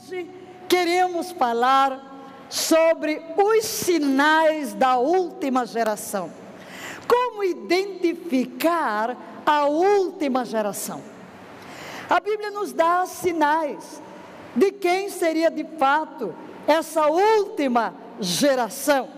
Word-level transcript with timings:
Hoje 0.00 0.30
queremos 0.68 1.32
falar 1.32 2.46
sobre 2.48 3.20
os 3.36 3.64
sinais 3.64 4.72
da 4.72 4.96
última 4.96 5.66
geração. 5.66 6.30
Como 7.08 7.42
identificar 7.42 9.16
a 9.44 9.66
última 9.66 10.44
geração? 10.44 11.02
A 12.08 12.20
Bíblia 12.20 12.50
nos 12.50 12.72
dá 12.72 13.06
sinais 13.06 14.00
de 14.54 14.70
quem 14.70 15.08
seria 15.08 15.50
de 15.50 15.64
fato 15.76 16.32
essa 16.66 17.08
última 17.08 17.92
geração. 18.20 19.08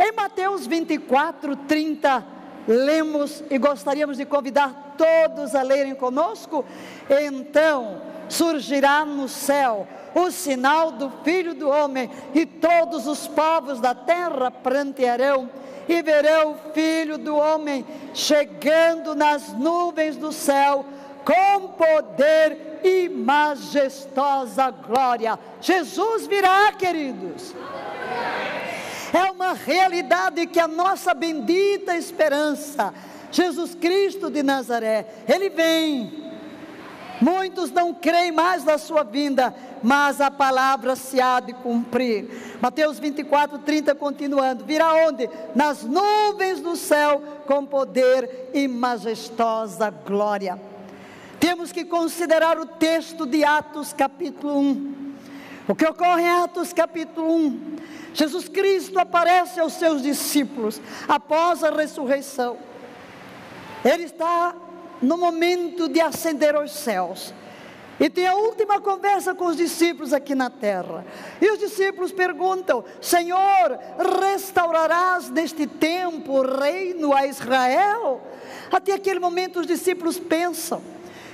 Em 0.00 0.12
Mateus 0.12 0.66
24, 0.66 1.54
30, 1.54 2.26
lemos 2.66 3.42
e 3.48 3.56
gostaríamos 3.56 4.16
de 4.16 4.26
convidar 4.26 4.96
todos 4.98 5.54
a 5.54 5.62
lerem 5.62 5.94
conosco. 5.94 6.64
Então 7.08 8.15
surgirá 8.28 9.04
no 9.04 9.28
céu 9.28 9.86
o 10.14 10.30
sinal 10.30 10.92
do 10.92 11.10
Filho 11.22 11.54
do 11.54 11.68
Homem, 11.68 12.10
e 12.34 12.46
todos 12.46 13.06
os 13.06 13.26
povos 13.26 13.80
da 13.80 13.94
terra 13.94 14.50
prantearão 14.50 15.50
e 15.88 16.02
verão 16.02 16.52
o 16.52 16.72
Filho 16.72 17.18
do 17.18 17.36
Homem 17.36 17.84
chegando 18.14 19.14
nas 19.14 19.52
nuvens 19.52 20.16
do 20.16 20.32
céu 20.32 20.86
com 21.24 21.68
poder 21.68 22.80
e 22.82 23.08
majestosa 23.08 24.70
glória. 24.70 25.38
Jesus 25.60 26.26
virá, 26.26 26.72
queridos. 26.72 27.54
É 29.12 29.30
uma 29.30 29.52
realidade 29.52 30.46
que 30.46 30.60
a 30.60 30.68
nossa 30.68 31.12
bendita 31.14 31.96
esperança, 31.96 32.94
Jesus 33.30 33.74
Cristo 33.74 34.30
de 34.30 34.42
Nazaré, 34.42 35.06
ele 35.28 35.50
vem. 35.50 36.25
Muitos 37.20 37.70
não 37.70 37.94
creem 37.94 38.30
mais 38.30 38.62
na 38.64 38.76
sua 38.76 39.02
vinda, 39.02 39.54
mas 39.82 40.20
a 40.20 40.30
palavra 40.30 40.94
se 40.94 41.20
há 41.20 41.40
de 41.40 41.52
cumprir. 41.54 42.58
Mateus 42.60 42.98
24, 42.98 43.58
30, 43.58 43.94
continuando: 43.94 44.64
virá 44.64 44.94
onde? 45.06 45.28
Nas 45.54 45.82
nuvens 45.82 46.60
do 46.60 46.76
céu, 46.76 47.22
com 47.46 47.64
poder 47.64 48.50
e 48.52 48.68
majestosa 48.68 49.90
glória. 49.90 50.60
Temos 51.40 51.72
que 51.72 51.84
considerar 51.84 52.58
o 52.58 52.66
texto 52.66 53.26
de 53.26 53.44
Atos, 53.44 53.92
capítulo 53.92 54.58
1. 54.58 55.14
O 55.68 55.74
que 55.74 55.86
ocorre 55.86 56.22
em 56.22 56.44
Atos, 56.44 56.72
capítulo 56.72 57.34
1? 57.34 57.76
Jesus 58.14 58.48
Cristo 58.48 58.98
aparece 58.98 59.60
aos 59.60 59.74
seus 59.74 60.02
discípulos 60.02 60.80
após 61.08 61.62
a 61.64 61.70
ressurreição. 61.70 62.56
Ele 63.84 64.04
está 64.04 64.54
no 65.00 65.16
momento 65.16 65.88
de 65.88 66.00
ascender 66.00 66.54
aos 66.54 66.72
céus. 66.72 67.34
E 67.98 68.10
tem 68.10 68.26
a 68.26 68.34
última 68.34 68.78
conversa 68.80 69.34
com 69.34 69.46
os 69.46 69.56
discípulos 69.56 70.12
aqui 70.12 70.34
na 70.34 70.50
terra. 70.50 71.04
E 71.40 71.50
os 71.50 71.58
discípulos 71.58 72.12
perguntam: 72.12 72.84
Senhor, 73.00 73.78
restaurarás 74.20 75.30
neste 75.30 75.66
tempo 75.66 76.32
o 76.32 76.60
reino 76.60 77.14
a 77.14 77.26
Israel? 77.26 78.20
Até 78.70 78.92
aquele 78.92 79.18
momento 79.18 79.60
os 79.60 79.66
discípulos 79.66 80.18
pensam 80.18 80.82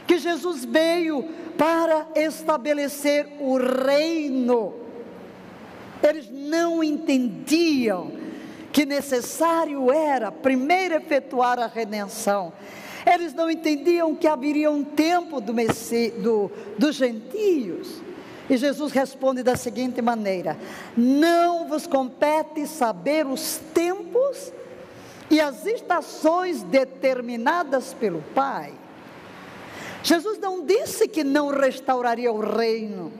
que 0.06 0.18
Jesus 0.18 0.64
veio 0.64 1.24
para 1.58 2.06
estabelecer 2.14 3.26
o 3.40 3.56
reino 3.56 4.82
eles 6.02 6.28
não 6.30 6.82
entendiam 6.82 8.12
que 8.72 8.84
necessário 8.84 9.92
era 9.92 10.32
primeiro 10.32 10.94
efetuar 10.94 11.58
a 11.58 11.66
redenção. 11.66 12.52
Eles 13.04 13.34
não 13.34 13.50
entendiam 13.50 14.14
que 14.14 14.26
haveria 14.26 14.70
um 14.70 14.84
tempo 14.84 15.40
do 15.40 15.52
Messi, 15.52 16.10
do, 16.18 16.50
dos 16.78 16.96
gentios. 16.96 18.02
E 18.48 18.56
Jesus 18.56 18.92
responde 18.92 19.42
da 19.42 19.56
seguinte 19.56 20.00
maneira: 20.00 20.56
Não 20.96 21.68
vos 21.68 21.86
compete 21.86 22.66
saber 22.66 23.26
os 23.26 23.58
tempos 23.74 24.52
e 25.30 25.40
as 25.40 25.66
estações 25.66 26.62
determinadas 26.62 27.94
pelo 27.94 28.22
Pai. 28.34 28.72
Jesus 30.02 30.38
não 30.38 30.64
disse 30.64 31.08
que 31.08 31.22
não 31.22 31.48
restauraria 31.48 32.32
o 32.32 32.40
reino 32.40 33.12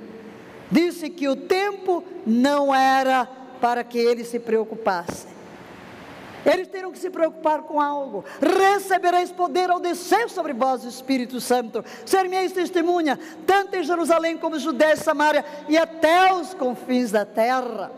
disse 0.73 1.11
que 1.11 1.29
o 1.29 1.37
tempo 1.37 2.03
não 2.27 2.75
era 2.75 3.27
para 3.61 3.85
que 3.85 3.99
eles 3.99 4.29
se 4.29 4.41
preocupassem. 4.41 5.31
Eles 6.45 6.69
teriam 6.69 6.93
que 6.93 6.99
se 6.99 7.11
preocupar 7.11 7.63
com 7.63 7.81
algo. 7.81 8.25
Recebereis 8.41 9.31
poder 9.31 9.71
ao 9.71 9.81
descer 9.81 10.29
sobre 10.29 10.53
vós 10.53 10.85
o 10.85 10.89
Espírito 10.89 11.41
Santo. 11.41 11.85
Ser 12.05 12.29
minha 12.29 12.49
testemunha, 12.51 13.19
tanto 13.47 13.77
em 13.77 13.85
Jerusalém 13.85 14.37
como 14.37 14.57
em 14.57 14.61
Judéia 14.61 14.95
e 14.95 14.97
Samaria 14.97 15.45
e 15.69 15.77
até 15.77 16.33
os 16.35 16.55
confins 16.55 17.11
da 17.11 17.25
terra. 17.25 17.91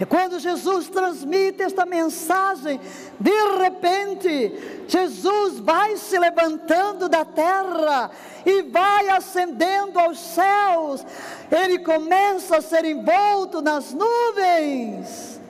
E 0.00 0.04
quando 0.04 0.40
Jesus 0.40 0.88
transmite 0.88 1.62
esta 1.62 1.86
mensagem, 1.86 2.80
de 3.20 3.56
repente, 3.58 4.84
Jesus 4.88 5.60
vai 5.60 5.96
se 5.96 6.18
levantando 6.18 7.08
da 7.08 7.24
terra 7.24 8.10
e 8.44 8.62
vai 8.62 9.10
ascendendo 9.10 10.00
aos 10.00 10.18
céus. 10.18 11.06
Ele 11.50 11.78
começa 11.78 12.56
a 12.56 12.62
ser 12.62 12.84
envolto 12.84 13.62
nas 13.62 13.92
nuvens. 13.92 15.40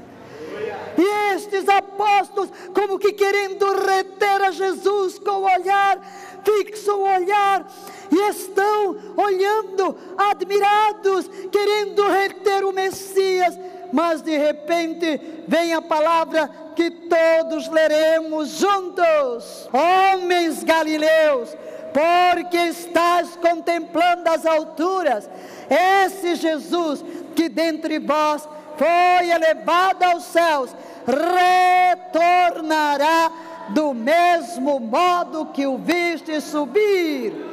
E 0.98 1.34
estes 1.34 1.68
apóstolos, 1.68 2.50
como 2.74 2.98
que 2.98 3.12
querendo 3.12 3.64
reter 3.74 4.42
a 4.42 4.50
Jesus 4.50 5.18
com 5.18 5.30
o 5.30 5.44
olhar, 5.44 5.98
fixam 6.44 7.00
o 7.00 7.14
olhar 7.14 7.66
e 8.10 8.28
estão 8.28 8.96
olhando, 9.16 9.96
admirados, 10.16 11.28
querendo 11.50 12.06
reter 12.08 12.64
o 12.64 12.72
Messias 12.72 13.56
mas 13.92 14.22
de 14.22 14.36
repente 14.36 15.20
vem 15.46 15.74
a 15.74 15.82
palavra 15.82 16.50
que 16.74 16.90
todos 16.90 17.68
leremos 17.68 18.48
juntos. 18.48 19.68
Homens 19.70 20.64
galileus, 20.64 21.54
porque 21.92 22.56
estás 22.56 23.36
contemplando 23.36 24.30
as 24.30 24.46
alturas, 24.46 25.28
esse 25.68 26.36
Jesus 26.36 27.04
que 27.36 27.50
dentre 27.50 27.98
vós 27.98 28.48
foi 28.76 29.30
elevado 29.30 30.02
aos 30.04 30.24
céus, 30.24 30.74
retornará 31.06 33.30
do 33.70 33.94
mesmo 33.94 34.78
modo 34.80 35.46
que 35.46 35.66
o 35.66 35.78
viste 35.78 36.38
subir 36.40 37.52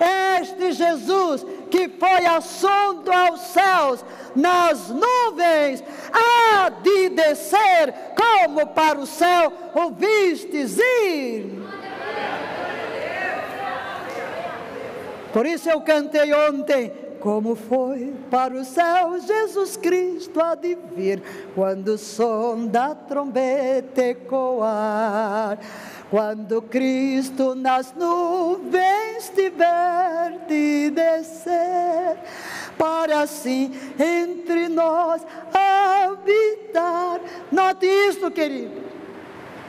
este 0.00 0.72
Jesus 0.72 1.44
que 1.70 1.88
foi 1.88 2.24
assunto 2.24 3.12
aos 3.12 3.40
céus 3.40 4.04
nas 4.34 4.88
nuvens, 4.88 5.84
há 6.12 6.70
de 6.70 7.10
descer 7.10 7.94
como 8.16 8.66
para 8.68 8.98
o 8.98 9.06
céu 9.06 9.52
o 9.74 9.90
vistes 9.90 10.78
ir. 10.78 11.60
Por 15.32 15.46
isso 15.46 15.70
eu 15.70 15.80
cantei 15.82 16.32
ontem, 16.32 16.92
como 17.20 17.54
foi 17.54 18.14
para 18.30 18.54
o 18.54 18.64
céu 18.64 19.20
Jesus 19.20 19.76
Cristo 19.76 20.40
há 20.40 20.54
de 20.54 20.76
vir, 20.96 21.22
quando 21.54 21.88
o 21.88 21.98
som 21.98 22.66
da 22.66 22.94
trombeta 22.94 24.02
ecoar. 24.02 25.58
Quando 26.10 26.60
Cristo 26.62 27.54
nas 27.54 27.94
nuvens 27.94 29.30
tiver 29.32 30.44
de 30.48 30.90
descer, 30.90 32.18
para 32.76 33.20
assim 33.20 33.70
entre 33.96 34.68
nós 34.68 35.24
habitar. 35.54 37.20
Note 37.52 37.86
isto, 37.86 38.28
querido. 38.28 38.89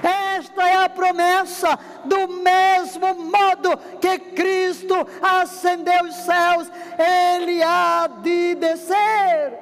Esta 0.03 0.67
é 0.67 0.83
a 0.83 0.89
promessa, 0.89 1.77
do 2.05 2.27
mesmo 2.27 3.13
modo 3.15 3.77
que 3.99 4.17
Cristo 4.17 4.95
ascendeu 5.21 6.03
os 6.05 6.15
céus, 6.15 6.71
Ele 6.97 7.61
há 7.61 8.09
de 8.21 8.55
descer. 8.55 9.53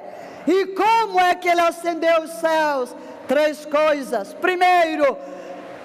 E 0.46 0.66
como 0.68 1.20
é 1.20 1.34
que 1.34 1.48
Ele 1.48 1.60
ascendeu 1.60 2.22
os 2.22 2.30
céus? 2.30 2.94
Três 3.28 3.66
coisas. 3.66 4.32
Primeiro, 4.34 5.16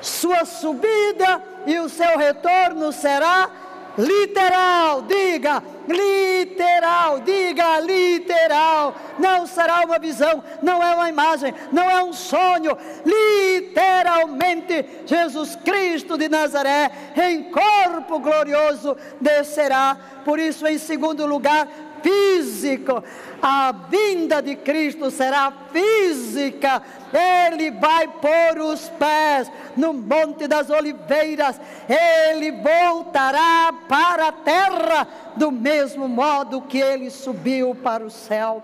sua 0.02 0.46
subida 0.46 1.42
e 1.66 1.78
o 1.80 1.90
seu 1.90 2.18
retorno 2.18 2.92
será 2.92 3.50
literal, 3.98 5.02
diga 5.02 5.62
literal, 5.88 7.20
diga 7.20 7.80
literal. 7.80 8.96
Não 9.20 9.46
será 9.46 9.82
uma 9.82 10.00
visão, 10.00 10.44
não 10.62 10.82
é 10.84 10.94
uma 10.94 11.10
imagem, 11.10 11.54
não 11.72 11.90
é 11.90 12.04
um 12.04 12.14
sonho. 12.14 12.78
Literalmente, 13.06 14.86
Jesus 15.06 15.56
Cristo 15.58 16.18
de 16.18 16.30
Nazaré, 16.30 16.92
em 17.16 17.44
corpo 17.52 18.20
glorioso, 18.20 18.98
descerá. 19.20 19.98
Por 20.24 20.40
isso, 20.40 20.66
em 20.68 20.78
segundo 20.78 21.26
lugar, 21.26 21.68
físico. 22.06 23.04
A 23.42 23.74
vinda 23.90 24.42
de 24.42 24.56
Cristo 24.56 25.10
será 25.10 25.52
física. 25.72 26.82
Ele 27.12 27.72
vai 27.72 28.08
pôr 28.08 28.60
os 28.60 28.88
pés 28.90 29.52
no 29.76 29.92
Monte 29.92 30.48
das 30.48 30.70
Oliveiras. 30.70 31.60
Ele 31.90 32.52
voltará 32.52 33.74
para 33.90 34.28
a 34.28 34.32
terra 34.32 35.08
do 35.36 35.52
mesmo 35.52 36.08
modo 36.08 36.62
que 36.62 36.80
ele 36.80 37.10
subiu 37.10 37.74
para 37.74 38.06
o 38.06 38.12
céu. 38.12 38.64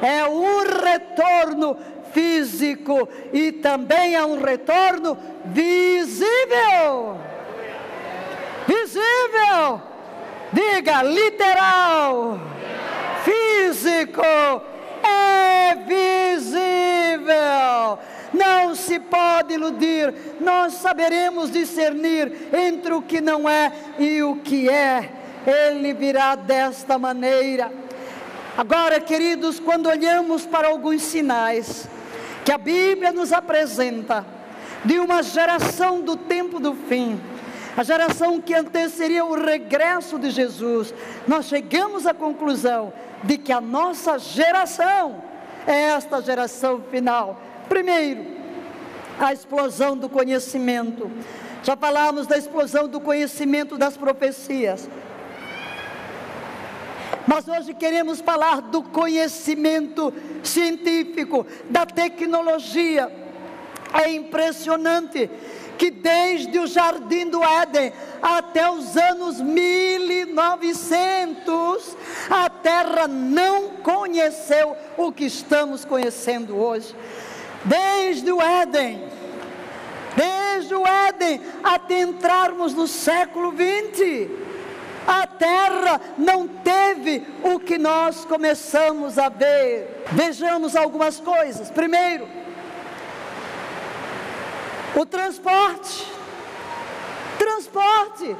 É 0.00 0.24
um 0.24 0.64
retorno 0.82 1.76
físico 2.12 3.08
e 3.32 3.52
também 3.52 4.16
é 4.16 4.24
um 4.24 4.42
retorno 4.42 5.16
visível. 5.44 7.16
Visível. 8.66 9.80
Diga 10.52 11.02
literal. 11.02 12.38
Físico. 13.24 14.22
É 15.02 15.74
visível. 15.74 17.32
Não 18.32 18.74
se 18.74 18.98
pode 18.98 19.54
iludir. 19.54 20.14
Nós 20.40 20.74
saberemos 20.74 21.50
discernir 21.50 22.48
entre 22.52 22.92
o 22.92 23.02
que 23.02 23.20
não 23.20 23.48
é 23.48 23.72
e 23.98 24.22
o 24.22 24.36
que 24.36 24.68
é. 24.68 25.10
Ele 25.46 25.92
virá 25.92 26.34
desta 26.34 26.98
maneira. 26.98 27.72
Agora, 28.56 29.00
queridos, 29.00 29.58
quando 29.58 29.88
olhamos 29.88 30.46
para 30.46 30.68
alguns 30.68 31.02
sinais, 31.02 31.88
que 32.44 32.52
a 32.52 32.58
Bíblia 32.58 33.12
nos 33.12 33.32
apresenta 33.32 34.26
de 34.84 34.98
uma 34.98 35.22
geração 35.22 36.00
do 36.00 36.16
tempo 36.16 36.60
do 36.60 36.74
fim, 36.74 37.20
a 37.76 37.82
geração 37.82 38.40
que 38.40 38.54
anteceria 38.54 39.24
o 39.24 39.34
regresso 39.34 40.18
de 40.18 40.30
Jesus, 40.30 40.92
nós 41.26 41.46
chegamos 41.46 42.06
à 42.06 42.12
conclusão 42.12 42.92
de 43.24 43.38
que 43.38 43.52
a 43.52 43.60
nossa 43.60 44.18
geração 44.18 45.22
é 45.66 45.90
esta 45.90 46.20
geração 46.20 46.82
final. 46.90 47.40
Primeiro, 47.68 48.26
a 49.18 49.32
explosão 49.32 49.96
do 49.96 50.08
conhecimento. 50.08 51.10
Já 51.62 51.76
falamos 51.76 52.26
da 52.26 52.36
explosão 52.36 52.88
do 52.88 53.00
conhecimento 53.00 53.78
das 53.78 53.96
profecias. 53.96 54.88
Mas 57.26 57.46
hoje 57.46 57.72
queremos 57.72 58.20
falar 58.20 58.60
do 58.62 58.82
conhecimento 58.82 60.12
científico, 60.42 61.46
da 61.70 61.86
tecnologia. 61.86 63.10
É 63.94 64.10
impressionante 64.10 65.30
que 65.78 65.90
desde 65.90 66.58
o 66.58 66.66
jardim 66.66 67.28
do 67.28 67.42
Éden 67.42 67.92
até 68.20 68.70
os 68.70 68.96
anos 68.96 69.40
1900, 69.40 71.96
a 72.30 72.48
Terra 72.48 73.08
não 73.08 73.70
conheceu 73.82 74.76
o 74.96 75.10
que 75.12 75.24
estamos 75.24 75.84
conhecendo 75.84 76.56
hoje. 76.56 76.94
Desde 77.64 78.32
o 78.32 78.40
Éden, 78.40 79.02
desde 80.16 80.74
o 80.74 80.86
Éden 80.86 81.40
até 81.62 82.00
entrarmos 82.00 82.72
no 82.74 82.86
século 82.86 83.52
20 83.52 84.52
a 85.06 85.26
terra 85.26 86.00
não 86.16 86.46
teve 86.46 87.26
o 87.42 87.58
que 87.58 87.78
nós 87.78 88.24
começamos 88.24 89.18
a 89.18 89.28
ver. 89.28 90.04
Vejamos 90.12 90.76
algumas 90.76 91.18
coisas. 91.18 91.70
Primeiro, 91.70 92.28
o 94.94 95.06
transporte. 95.06 96.06
Transporte. 97.38 98.36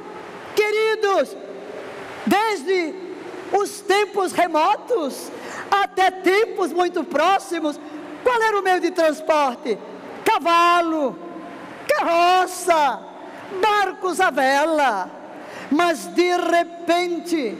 Queridos, 0.55 1.35
desde 2.25 2.95
os 3.51 3.81
tempos 3.81 4.31
remotos 4.31 5.31
até 5.71 6.11
tempos 6.11 6.71
muito 6.71 7.03
próximos, 7.03 7.79
qual 8.23 8.41
era 8.41 8.59
o 8.59 8.63
meio 8.63 8.79
de 8.79 8.91
transporte? 8.91 9.77
Cavalo, 10.23 11.17
carroça, 11.87 12.99
barcos 13.61 14.19
à 14.21 14.29
vela 14.29 15.23
mas 15.73 16.05
de 16.07 16.37
repente, 16.37 17.57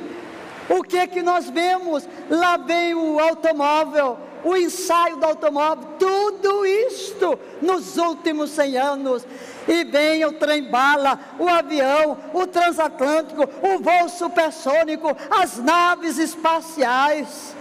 o 0.69 0.83
que 0.83 0.97
é 0.97 1.07
que 1.07 1.21
nós 1.21 1.49
vemos? 1.49 2.07
Lá 2.29 2.57
vem 2.57 2.93
o 2.93 3.19
automóvel, 3.19 4.17
o 4.43 4.55
ensaio 4.55 5.17
do 5.17 5.25
automóvel, 5.25 5.85
tudo 5.97 6.65
isto 6.65 7.39
nos 7.61 7.97
últimos 7.97 8.51
100 8.51 8.77
anos. 8.77 9.25
E 9.67 9.83
vem 9.85 10.25
o 10.25 10.33
trem-bala, 10.33 11.19
o 11.39 11.47
avião, 11.47 12.17
o 12.33 12.45
transatlântico, 12.45 13.43
o 13.61 13.79
voo 13.79 14.09
supersônico, 14.09 15.15
as 15.29 15.57
naves 15.57 16.17
espaciais. 16.17 17.55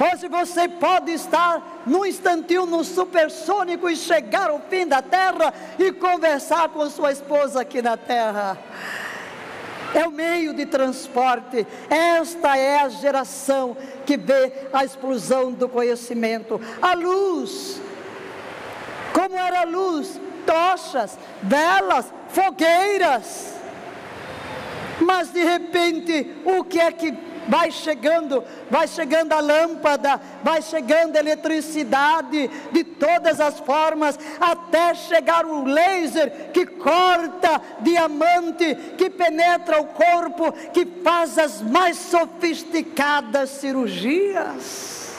Hoje 0.00 0.28
você 0.28 0.68
pode 0.68 1.10
estar 1.12 1.82
num 1.84 2.04
instantinho 2.04 2.66
no 2.66 2.84
supersônico 2.84 3.88
e 3.88 3.96
chegar 3.96 4.50
ao 4.50 4.60
fim 4.60 4.86
da 4.86 5.02
terra 5.02 5.52
e 5.78 5.90
conversar 5.90 6.68
com 6.68 6.88
sua 6.88 7.10
esposa 7.10 7.62
aqui 7.62 7.82
na 7.82 7.96
terra 7.96 8.56
é 9.94 10.06
o 10.06 10.10
meio 10.10 10.52
de 10.52 10.66
transporte. 10.66 11.66
Esta 11.88 12.56
é 12.56 12.80
a 12.80 12.88
geração 12.88 13.76
que 14.04 14.16
vê 14.16 14.52
a 14.72 14.84
explosão 14.84 15.52
do 15.52 15.68
conhecimento. 15.68 16.60
A 16.80 16.94
luz. 16.94 17.80
Como 19.12 19.36
era 19.36 19.60
a 19.60 19.64
luz? 19.64 20.20
Tochas, 20.46 21.18
velas, 21.42 22.12
fogueiras. 22.28 23.54
Mas 25.00 25.30
de 25.32 25.42
repente, 25.42 26.36
o 26.44 26.64
que 26.64 26.80
é 26.80 26.90
que 26.90 27.12
vai 27.48 27.70
chegando, 27.70 28.44
vai 28.70 28.86
chegando 28.86 29.32
a 29.32 29.40
lâmpada, 29.40 30.20
vai 30.42 30.62
chegando 30.62 31.16
a 31.16 31.20
eletricidade 31.20 32.48
de 32.70 32.84
todas 32.84 33.40
as 33.40 33.58
formas, 33.60 34.18
até 34.38 34.94
chegar 34.94 35.44
o 35.46 35.64
laser 35.64 36.50
que 36.52 36.66
corta 36.66 37.60
diamante, 37.80 38.74
que 38.96 39.10
penetra 39.10 39.80
o 39.80 39.86
corpo, 39.86 40.52
que 40.72 40.84
faz 41.02 41.38
as 41.38 41.62
mais 41.62 41.96
sofisticadas 41.96 43.50
cirurgias. 43.50 45.16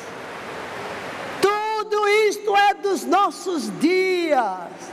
Tudo 1.42 2.08
isto 2.08 2.56
é 2.56 2.74
dos 2.76 3.04
nossos 3.04 3.72
dias 3.80 4.90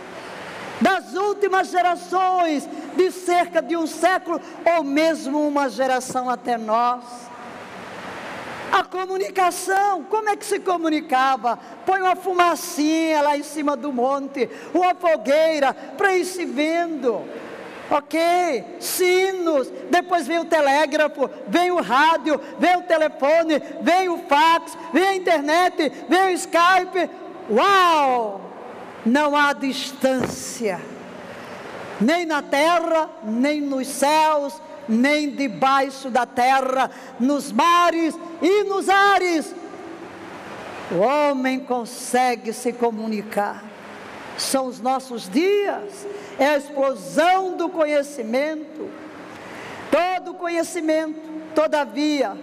das 0.81 1.15
últimas 1.15 1.71
gerações, 1.71 2.69
de 2.97 3.11
cerca 3.11 3.63
de 3.63 3.77
um 3.77 3.87
século, 3.87 4.41
ou 4.77 4.85
mesmo 4.85 5.47
uma 5.47 5.69
geração 5.69 6.29
até 6.29 6.57
nós. 6.59 7.26
A 8.71 8.83
comunicação, 8.85 10.05
como 10.05 10.29
é 10.29 10.37
que 10.37 10.45
se 10.45 10.59
comunicava? 10.59 11.59
Põe 11.85 12.01
uma 12.01 12.17
fumacinha 12.17 13.23
lá 13.23 13.37
em 13.37 13.43
cima 13.43 13.77
do 13.77 13.93
monte, 13.93 14.49
uma 14.75 14.95
fogueira 14.95 15.73
para 15.73 16.15
ir 16.15 16.25
se 16.25 16.45
vendo. 16.45 17.23
Ok, 17.89 18.19
sinos, 18.81 19.71
depois 19.89 20.27
vem 20.27 20.41
o 20.41 20.45
telégrafo, 20.45 21.31
vem 21.47 21.71
o 21.71 21.81
rádio, 21.81 22.41
vem 22.59 22.77
o 22.77 22.83
telefone, 22.83 23.63
vem 23.81 24.09
o 24.09 24.19
fax, 24.19 24.77
vem 24.93 25.07
a 25.07 25.15
internet, 25.15 25.93
vem 26.09 26.27
o 26.27 26.31
Skype. 26.31 27.09
Uau! 27.49 28.41
Não 29.05 29.37
há 29.37 29.53
distância, 29.53 30.81
nem 32.01 32.27
na 32.27 32.43
terra, 32.43 33.09
nem 33.23 33.61
nos 33.61 33.87
céus, 33.87 34.61
nem 34.89 35.31
debaixo 35.31 36.11
da 36.11 36.27
terra, 36.27 36.91
nos 37.19 37.53
mares 37.53 38.15
e 38.43 38.65
nos 38.65 38.89
ares. 38.89 39.55
O 40.91 40.99
homem 40.99 41.59
consegue 41.61 42.53
se 42.53 42.73
comunicar. 42.73 43.65
São 44.39 44.67
os 44.67 44.81
nossos 44.81 45.29
dias, 45.29 46.07
é 46.39 46.47
a 46.47 46.57
explosão 46.59 47.57
do 47.57 47.69
conhecimento. 47.69 48.91
Todo 49.91 50.35
conhecimento, 50.35 51.19
todavia, 51.55 52.37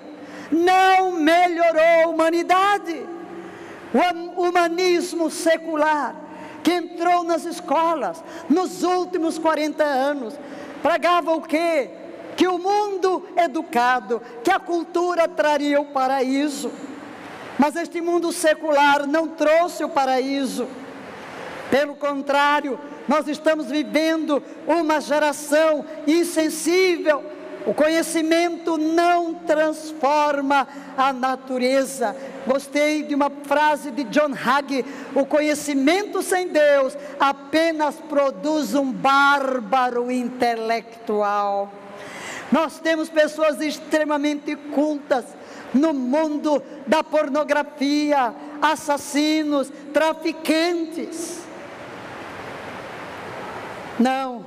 não 0.51 1.12
melhorou 1.12 2.03
a 2.03 2.07
humanidade. 2.07 3.05
O 4.35 4.41
humanismo 4.41 5.29
secular 5.29 6.15
que 6.63 6.71
entrou 6.71 7.23
nas 7.23 7.45
escolas 7.45 8.23
nos 8.50 8.83
últimos 8.83 9.38
40 9.38 9.83
anos, 9.83 10.33
pregava 10.81 11.35
o 11.35 11.41
quê? 11.41 11.89
Que 12.35 12.47
o 12.47 12.57
mundo 12.57 13.25
educado, 13.37 14.21
que 14.43 14.51
a 14.51 14.59
cultura 14.59 15.27
traria 15.27 15.79
o 15.79 15.85
paraíso. 15.85 16.71
Mas 17.57 17.75
este 17.75 18.01
mundo 18.01 18.31
secular 18.31 19.05
não 19.07 19.27
trouxe 19.27 19.83
o 19.83 19.89
paraíso. 19.89 20.67
Pelo 21.69 21.95
contrário, 21.95 22.79
nós 23.07 23.27
estamos 23.27 23.67
vivendo 23.67 24.41
uma 24.67 24.99
geração 24.99 25.85
insensível. 26.07 27.23
O 27.65 27.73
conhecimento 27.73 28.77
não 28.77 29.33
transforma 29.33 30.67
a 30.97 31.13
natureza. 31.13 32.15
Gostei 32.45 33.03
de 33.03 33.15
uma 33.15 33.31
frase 33.43 33.89
de 33.91 34.03
John 34.05 34.33
Hagee: 34.33 34.85
o 35.15 35.25
conhecimento 35.25 36.21
sem 36.21 36.49
Deus 36.49 36.97
apenas 37.19 37.95
produz 37.95 38.75
um 38.75 38.91
bárbaro 38.91 40.11
intelectual. 40.11 41.71
Nós 42.53 42.79
temos 42.79 43.10
pessoas 43.10 43.60
extremamente 43.62 44.55
cultas, 44.55 45.25
no 45.74 45.91
mundo 45.91 46.62
da 46.86 47.03
pornografia, 47.03 48.31
assassinos, 48.62 49.74
traficantes. 49.91 51.39
Não, 54.00 54.45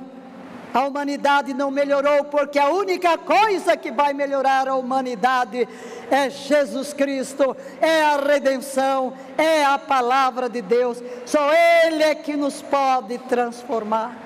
a 0.73 0.87
humanidade 0.87 1.53
não 1.53 1.69
melhorou, 1.69 2.23
porque 2.23 2.57
a 2.57 2.69
única 2.69 3.17
coisa 3.17 3.75
que 3.75 3.91
vai 3.91 4.13
melhorar 4.13 4.69
a 4.69 4.75
humanidade 4.75 5.67
é 6.09 6.29
Jesus 6.29 6.93
Cristo, 6.93 7.57
é 7.81 8.03
a 8.03 8.21
redenção, 8.21 9.11
é 9.37 9.65
a 9.65 9.77
palavra 9.77 10.47
de 10.47 10.61
Deus. 10.61 11.03
Só 11.25 11.51
Ele 11.53 12.03
é 12.03 12.15
que 12.15 12.37
nos 12.37 12.61
pode 12.61 13.17
transformar. 13.17 14.17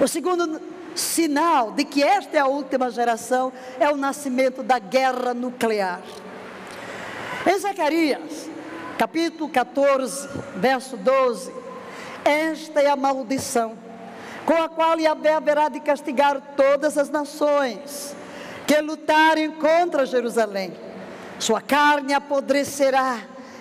O 0.00 0.06
segundo 0.06 0.75
sinal 0.96 1.72
de 1.72 1.84
que 1.84 2.02
esta 2.02 2.36
é 2.36 2.40
a 2.40 2.46
última 2.46 2.90
geração 2.90 3.52
é 3.78 3.90
o 3.90 3.96
nascimento 3.96 4.62
da 4.62 4.78
guerra 4.78 5.34
nuclear. 5.34 6.00
Em 7.46 7.58
Zacarias, 7.58 8.48
capítulo 8.98 9.48
14, 9.48 10.28
verso 10.56 10.96
12, 10.96 11.52
esta 12.24 12.80
é 12.80 12.88
a 12.88 12.96
maldição 12.96 13.86
com 14.46 14.54
a 14.54 14.68
qual 14.68 14.98
Yahvé 14.98 15.34
haverá 15.34 15.68
de 15.68 15.80
castigar 15.80 16.40
todas 16.56 16.96
as 16.96 17.10
nações 17.10 18.14
que 18.64 18.80
lutarem 18.80 19.50
contra 19.50 20.06
Jerusalém. 20.06 20.72
Sua 21.38 21.60
carne 21.60 22.14
apodrecerá 22.14 23.18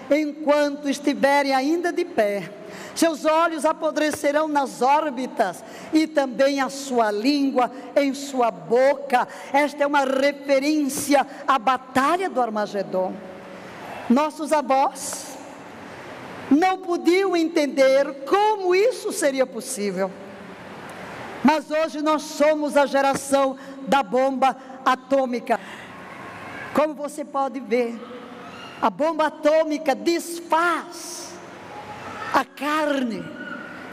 enquanto 0.10 0.88
estiverem 0.88 1.54
ainda 1.54 1.92
de 1.92 2.06
pé. 2.06 2.50
Seus 2.96 3.26
olhos 3.26 3.66
apodrecerão 3.66 4.48
nas 4.48 4.82
órbitas 4.82 5.64
e 5.94 6.08
também 6.08 6.62
a 6.62 6.70
sua 6.70 7.12
língua 7.12 7.72
em 7.96 8.14
sua 8.14 8.52
boca. 8.52 9.28
Esta 9.52 9.84
é 9.84 9.88
uma 9.88 10.06
referência 10.06 11.26
à 11.48 11.60
batalha 11.60 12.30
do 12.30 12.42
Armagedon. 12.42 13.14
Nossos 14.10 14.52
avós 14.52 15.36
não 16.50 16.78
podiam 16.78 17.36
entender 17.36 18.26
como 18.26 18.76
isso 18.76 19.12
seria 19.12 19.46
possível. 19.46 20.12
Mas 21.44 21.70
hoje 21.70 22.02
nós 22.02 22.24
somos 22.24 22.76
a 22.76 22.86
geração 22.86 23.56
da 23.88 24.02
bomba 24.02 24.56
atômica. 24.84 25.60
Como 26.74 26.94
você 26.94 27.24
pode 27.24 27.60
ver, 27.60 28.00
a 28.82 28.90
bomba 28.90 29.28
atômica 29.28 29.96
desfaz 29.96 31.25
a 32.36 32.44
carne. 32.44 33.24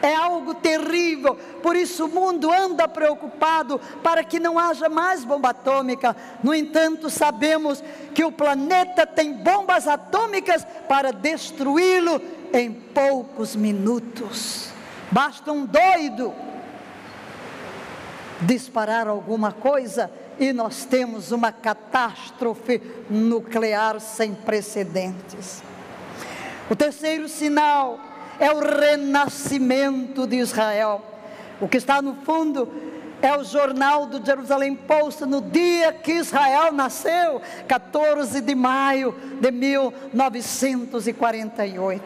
É 0.03 0.17
algo 0.17 0.53
terrível, 0.57 1.37
por 1.63 1.77
isso 1.77 2.07
o 2.07 2.09
mundo 2.09 2.51
anda 2.51 2.89
preocupado 2.89 3.81
para 4.03 4.25
que 4.25 4.41
não 4.41 4.59
haja 4.59 4.89
mais 4.89 5.25
bomba 5.25 5.51
atômica. 5.51 6.17
No 6.43 6.53
entanto, 6.53 7.09
sabemos 7.09 7.85
que 8.13 8.25
o 8.25 8.33
planeta 8.33 9.07
tem 9.07 9.33
bombas 9.33 9.87
atômicas 9.87 10.67
para 10.89 11.13
destruí-lo 11.13 12.21
em 12.53 12.73
poucos 12.73 13.55
minutos. 13.55 14.71
Basta 15.09 15.53
um 15.53 15.65
doido 15.65 16.35
disparar 18.41 19.07
alguma 19.07 19.53
coisa 19.53 20.11
e 20.37 20.53
nós 20.53 20.85
temos 20.85 21.31
uma 21.31 21.53
catástrofe 21.53 22.83
nuclear 23.09 24.01
sem 24.01 24.35
precedentes. 24.35 25.63
O 26.69 26.75
terceiro 26.75 27.29
sinal 27.29 28.01
é 28.43 28.53
o 28.53 28.59
renascimento 28.59 30.27
de 30.27 30.37
Israel. 30.37 31.01
O 31.61 31.69
que 31.69 31.77
está 31.77 32.03
no 32.03 32.17
fundo 32.17 32.69
é 33.23 33.39
o 33.39 33.45
jornal 33.45 34.07
do 34.07 34.27
Jerusalém 34.27 34.75
Post 34.75 35.25
no 35.25 35.41
dia 35.41 35.93
que 35.93 36.15
Israel 36.15 36.73
nasceu, 36.73 37.41
14 37.69 38.41
de 38.41 38.57
maio 38.57 39.15
de 39.41 39.53
1948. 39.53 42.03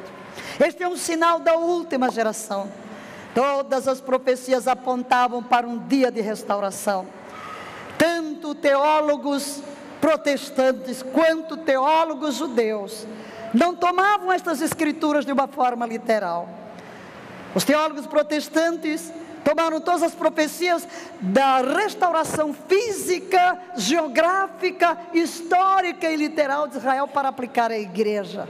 Este 0.61 0.83
é 0.83 0.89
um 0.89 0.99
sinal 0.99 1.41
da 1.41 1.55
última 1.55 2.11
geração. 2.11 2.71
Todas 3.35 3.89
as 3.89 4.03
profecias 4.03 4.69
apontavam 4.69 5.43
para 5.43 5.67
um 5.67 5.79
dia 5.79 6.11
de 6.11 6.21
restauração. 6.21 7.07
Tanto 7.97 8.55
teólogos 8.55 9.63
protestantes 10.03 11.03
quanto 11.03 11.57
teólogos 11.57 12.35
judeus 12.35 13.07
não 13.55 13.75
tomavam 13.75 14.33
estas 14.33 14.61
escrituras 14.61 15.25
de 15.25 15.33
uma 15.33 15.47
forma 15.47 15.87
literal. 15.87 16.49
Os 17.55 17.65
teólogos 17.65 18.07
protestantes 18.07 19.13
tomaram 19.45 19.81
todas 19.81 20.03
as 20.03 20.15
profecias 20.15 20.87
da 21.21 21.59
restauração 21.59 22.53
física, 22.53 23.59
geográfica, 23.77 24.99
histórica 25.15 26.11
e 26.11 26.17
literal 26.17 26.67
de 26.67 26.77
Israel 26.77 27.07
para 27.07 27.29
aplicar 27.29 27.71
à 27.71 27.79
igreja. 27.79 28.49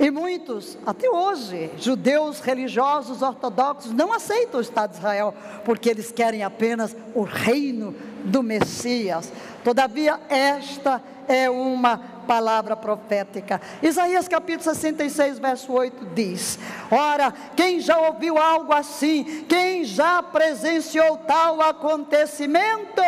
E 0.00 0.10
muitos, 0.10 0.78
até 0.86 1.10
hoje, 1.10 1.70
judeus 1.76 2.40
religiosos 2.40 3.20
ortodoxos 3.20 3.92
não 3.92 4.14
aceitam 4.14 4.58
o 4.58 4.62
Estado 4.62 4.92
de 4.92 4.96
Israel, 4.96 5.34
porque 5.62 5.90
eles 5.90 6.10
querem 6.10 6.42
apenas 6.42 6.96
o 7.14 7.22
reino 7.22 7.94
do 8.24 8.42
Messias. 8.42 9.30
Todavia, 9.62 10.18
esta 10.30 11.02
é 11.28 11.50
uma 11.50 11.98
palavra 12.26 12.74
profética. 12.74 13.60
Isaías 13.82 14.26
capítulo 14.26 14.64
66, 14.64 15.38
verso 15.38 15.70
8 15.70 16.06
diz: 16.14 16.58
Ora, 16.90 17.34
quem 17.54 17.78
já 17.78 17.98
ouviu 17.98 18.38
algo 18.38 18.72
assim, 18.72 19.44
quem 19.46 19.84
já 19.84 20.22
presenciou 20.22 21.18
tal 21.18 21.60
acontecimento, 21.60 23.02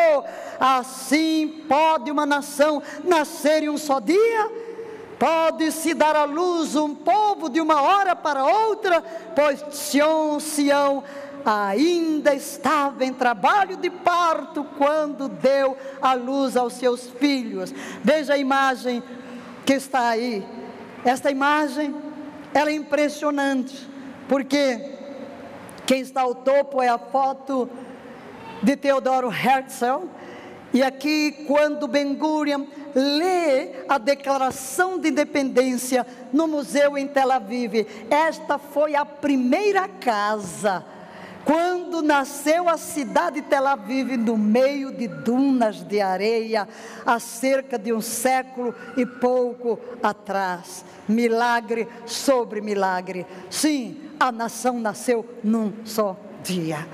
assim 0.60 1.64
pode 1.66 2.10
uma 2.10 2.26
nação 2.26 2.82
nascer 3.02 3.62
em 3.62 3.70
um 3.70 3.78
só 3.78 3.98
dia? 3.98 4.61
Pode-se 5.22 5.94
dar 5.94 6.16
à 6.16 6.24
luz 6.24 6.74
um 6.74 6.96
povo 6.96 7.48
de 7.48 7.60
uma 7.60 7.80
hora 7.80 8.16
para 8.16 8.44
outra, 8.44 9.00
pois 9.36 9.64
Sião, 9.70 10.40
Sião 10.40 11.04
ainda 11.44 12.34
estava 12.34 13.04
em 13.04 13.12
trabalho 13.12 13.76
de 13.76 13.88
parto 13.88 14.66
quando 14.76 15.28
deu 15.28 15.76
a 16.00 16.14
luz 16.14 16.56
aos 16.56 16.72
seus 16.72 17.06
filhos. 17.08 17.72
Veja 18.02 18.34
a 18.34 18.36
imagem 18.36 19.00
que 19.64 19.74
está 19.74 20.08
aí. 20.08 20.44
Esta 21.04 21.30
imagem, 21.30 21.94
ela 22.52 22.70
é 22.70 22.74
impressionante, 22.74 23.88
porque 24.28 24.96
quem 25.86 26.00
está 26.00 26.22
ao 26.22 26.34
topo 26.34 26.82
é 26.82 26.88
a 26.88 26.98
foto 26.98 27.70
de 28.60 28.74
Teodoro 28.74 29.30
Herzl, 29.32 30.08
e 30.74 30.82
aqui, 30.82 31.44
quando 31.46 31.86
Ben 31.86 32.14
Gurion 32.14 32.64
lê 32.94 33.84
a 33.88 33.98
declaração 33.98 34.98
de 34.98 35.08
independência 35.08 36.06
no 36.32 36.46
museu 36.46 36.96
em 36.96 37.06
Tel 37.06 37.30
Aviv, 37.30 37.86
esta 38.10 38.58
foi 38.58 38.94
a 38.94 39.04
primeira 39.04 39.88
casa. 39.88 40.84
Quando 41.44 42.02
nasceu 42.02 42.68
a 42.68 42.76
cidade 42.76 43.40
de 43.40 43.48
Tel 43.48 43.66
Aviv, 43.66 44.16
no 44.16 44.36
meio 44.36 44.92
de 44.92 45.08
dunas 45.08 45.82
de 45.82 46.00
areia, 46.00 46.68
há 47.04 47.18
cerca 47.18 47.78
de 47.78 47.92
um 47.92 48.00
século 48.00 48.74
e 48.96 49.04
pouco 49.04 49.78
atrás. 50.02 50.84
Milagre 51.08 51.88
sobre 52.06 52.60
milagre. 52.60 53.26
Sim, 53.50 54.12
a 54.20 54.30
nação 54.30 54.78
nasceu 54.78 55.26
num 55.42 55.72
só 55.84 56.16
dia. 56.44 56.86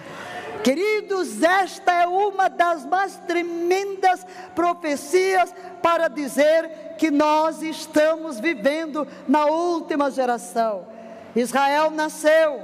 Queridos, 0.63 1.43
esta 1.43 1.93
é 1.93 2.07
uma 2.07 2.49
das 2.49 2.85
mais 2.85 3.17
tremendas 3.27 4.27
profecias 4.55 5.55
para 5.83 6.09
dizer 6.09 6.97
que 6.99 7.11
nós 7.11 7.63
estamos 7.63 8.41
vivendo 8.41 9.07
na 9.27 9.47
última 9.47 10.11
geração. 10.11 10.87
Israel 11.35 11.91
nasceu, 11.91 12.61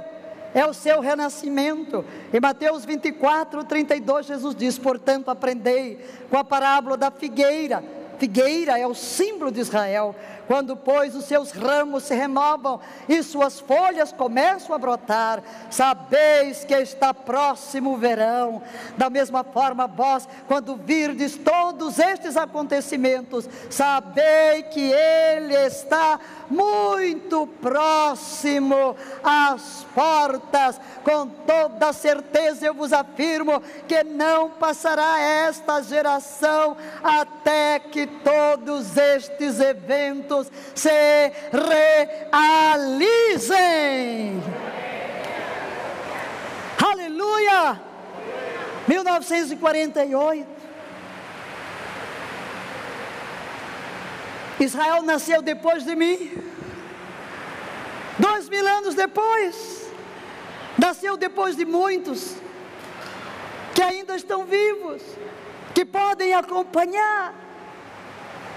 é 0.53 0.65
o 0.65 0.73
seu 0.73 0.99
renascimento. 0.99 2.05
Em 2.33 2.39
Mateus 2.39 2.85
24, 2.85 3.63
32, 3.63 4.25
Jesus 4.25 4.55
diz: 4.55 4.77
Portanto, 4.77 5.29
aprendei 5.29 5.99
com 6.29 6.37
a 6.37 6.43
parábola 6.43 6.97
da 6.97 7.11
figueira. 7.11 7.83
Figueira 8.17 8.79
é 8.79 8.87
o 8.87 8.93
símbolo 8.93 9.51
de 9.51 9.59
Israel. 9.59 10.15
Quando, 10.47 10.75
pois, 10.75 11.15
os 11.15 11.25
seus 11.25 11.51
ramos 11.51 12.03
se 12.03 12.13
renovam 12.13 12.79
e 13.09 13.23
suas 13.23 13.59
folhas 13.59 14.11
começam 14.11 14.75
a 14.75 14.79
brotar, 14.79 15.41
sabeis 15.69 16.63
que 16.63 16.75
está 16.75 17.13
próximo 17.13 17.93
o 17.93 17.97
verão. 17.97 18.61
Da 18.97 19.09
mesma 19.09 19.43
forma, 19.43 19.87
vós, 19.87 20.27
quando 20.47 20.75
virdes 20.75 21.37
todos 21.37 21.97
estes 21.97 22.37
acontecimentos, 22.37 23.49
sabei 23.69 24.63
que 24.63 24.91
ele 24.91 25.55
está 25.55 26.19
muito 26.49 27.47
próximo 27.61 28.95
às 29.23 29.85
portas. 29.95 30.79
Com 31.03 31.27
toda 31.27 31.93
certeza 31.93 32.65
eu 32.65 32.73
vos 32.73 32.93
afirmo 32.93 33.61
que 33.87 34.03
não 34.03 34.49
passará 34.49 35.19
esta 35.19 35.81
geração 35.81 36.77
até 37.03 37.79
que 37.79 38.05
todos 38.05 38.97
estes 38.97 39.59
eventos 39.59 40.34
se 40.73 41.31
realizem. 42.31 43.53
Aleluia! 46.83 47.81
1948. 48.87 50.55
Israel 54.59 55.03
nasceu 55.03 55.41
depois 55.41 55.83
de 55.83 55.95
mim. 55.95 56.31
Dois 58.17 58.49
mil 58.49 58.65
anos 58.67 58.95
depois. 58.95 59.91
Nasceu 60.77 61.17
depois 61.17 61.55
de 61.55 61.65
muitos 61.65 62.35
que 63.73 63.81
ainda 63.81 64.15
estão 64.15 64.45
vivos, 64.45 65.01
que 65.73 65.83
podem 65.83 66.33
acompanhar. 66.33 67.33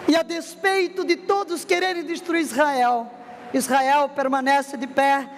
E 0.09 0.17
a 0.17 0.23
despeito 0.23 1.05
de 1.05 1.17
todos 1.17 1.67
quererem 1.67 2.03
destruir 2.03 2.41
Israel, 2.41 3.07
Israel 3.53 4.09
permanece 4.09 4.77
de 4.79 4.87
pé, 4.87 5.29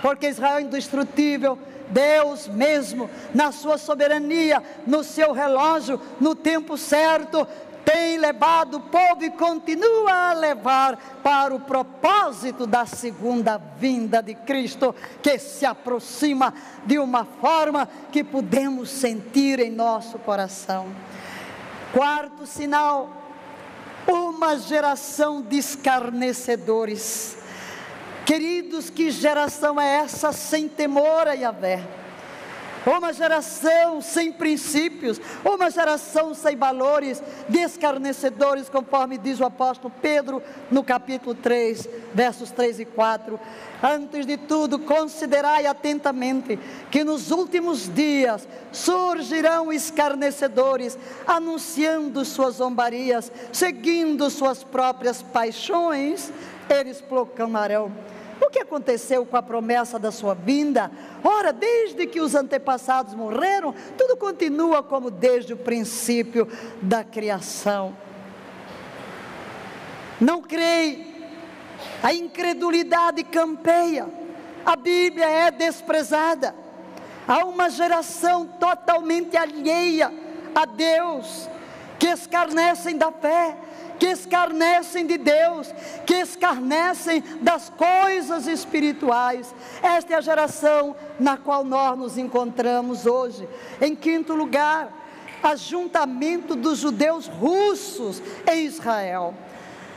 porque 0.00 0.28
Israel 0.28 0.58
é 0.58 0.62
indestrutível. 0.62 1.58
Deus 1.88 2.46
mesmo, 2.46 3.10
na 3.34 3.50
sua 3.50 3.76
soberania, 3.76 4.62
no 4.86 5.02
seu 5.02 5.32
relógio, 5.32 6.00
no 6.20 6.36
tempo 6.36 6.76
certo, 6.78 7.44
tem 7.84 8.16
levado 8.18 8.76
o 8.76 8.80
povo 8.80 9.24
e 9.24 9.30
continua 9.30 10.30
a 10.30 10.32
levar 10.32 10.96
para 11.24 11.52
o 11.52 11.58
propósito 11.58 12.68
da 12.68 12.86
segunda 12.86 13.60
vinda 13.76 14.22
de 14.22 14.36
Cristo, 14.36 14.94
que 15.20 15.36
se 15.40 15.66
aproxima 15.66 16.54
de 16.86 17.00
uma 17.00 17.24
forma 17.24 17.88
que 18.12 18.22
podemos 18.22 18.88
sentir 18.90 19.58
em 19.58 19.72
nosso 19.72 20.16
coração. 20.20 20.86
Quarto 21.92 22.46
sinal, 22.46 23.19
uma 24.06 24.56
geração 24.58 25.42
de 25.42 25.58
escarnecedores. 25.58 27.36
Queridos, 28.24 28.90
que 28.90 29.10
geração 29.10 29.80
é 29.80 29.96
essa 29.96 30.32
sem 30.32 30.68
temor 30.68 31.26
a 31.26 31.32
Yahvé? 31.32 31.99
Uma 32.86 33.12
geração 33.12 34.00
sem 34.00 34.32
princípios, 34.32 35.20
uma 35.44 35.70
geração 35.70 36.34
sem 36.34 36.56
valores, 36.56 37.22
descarnecedores, 37.48 38.68
conforme 38.68 39.18
diz 39.18 39.40
o 39.40 39.44
apóstolo 39.44 39.92
Pedro 40.00 40.42
no 40.70 40.82
capítulo 40.82 41.34
3, 41.34 41.88
versos 42.14 42.50
3 42.50 42.80
e 42.80 42.84
4. 42.84 43.38
Antes 43.82 44.26
de 44.26 44.36
tudo, 44.36 44.78
considerai 44.78 45.66
atentamente 45.66 46.58
que 46.90 47.02
nos 47.04 47.30
últimos 47.30 47.92
dias 47.92 48.46
surgirão 48.72 49.72
escarnecedores, 49.72 50.98
anunciando 51.26 52.24
suas 52.24 52.56
zombarias, 52.56 53.30
seguindo 53.52 54.28
suas 54.30 54.62
próprias 54.62 55.22
paixões, 55.22 56.32
eles 56.68 57.00
proclamarão 57.00 57.90
o 58.40 58.50
que 58.50 58.60
aconteceu 58.60 59.26
com 59.26 59.36
a 59.36 59.42
promessa 59.42 59.98
da 59.98 60.10
sua 60.10 60.34
vinda? 60.34 60.90
Ora, 61.22 61.52
desde 61.52 62.06
que 62.06 62.20
os 62.20 62.34
antepassados 62.34 63.14
morreram, 63.14 63.74
tudo 63.96 64.16
continua 64.16 64.82
como 64.82 65.10
desde 65.10 65.52
o 65.52 65.56
princípio 65.56 66.48
da 66.80 67.04
criação. 67.04 67.96
Não 70.20 70.42
creio, 70.42 71.04
a 72.02 72.12
incredulidade 72.12 73.24
campeia, 73.24 74.08
a 74.64 74.76
Bíblia 74.76 75.28
é 75.28 75.50
desprezada, 75.50 76.54
há 77.26 77.44
uma 77.44 77.70
geração 77.70 78.46
totalmente 78.46 79.36
alheia 79.36 80.12
a 80.54 80.64
Deus, 80.64 81.48
que 81.98 82.06
escarnecem 82.06 82.96
da 82.96 83.12
fé, 83.12 83.56
que 84.00 84.06
escarnecem 84.06 85.06
de 85.06 85.18
Deus, 85.18 85.72
que 86.06 86.14
escarnecem 86.14 87.22
das 87.42 87.68
coisas 87.68 88.46
espirituais. 88.46 89.54
Esta 89.82 90.14
é 90.14 90.16
a 90.16 90.22
geração 90.22 90.96
na 91.20 91.36
qual 91.36 91.62
nós 91.62 91.98
nos 91.98 92.16
encontramos 92.16 93.04
hoje. 93.04 93.46
Em 93.78 93.94
quinto 93.94 94.34
lugar, 94.34 94.90
ajuntamento 95.42 96.56
dos 96.56 96.78
judeus 96.78 97.26
russos 97.26 98.22
em 98.50 98.64
Israel. 98.64 99.34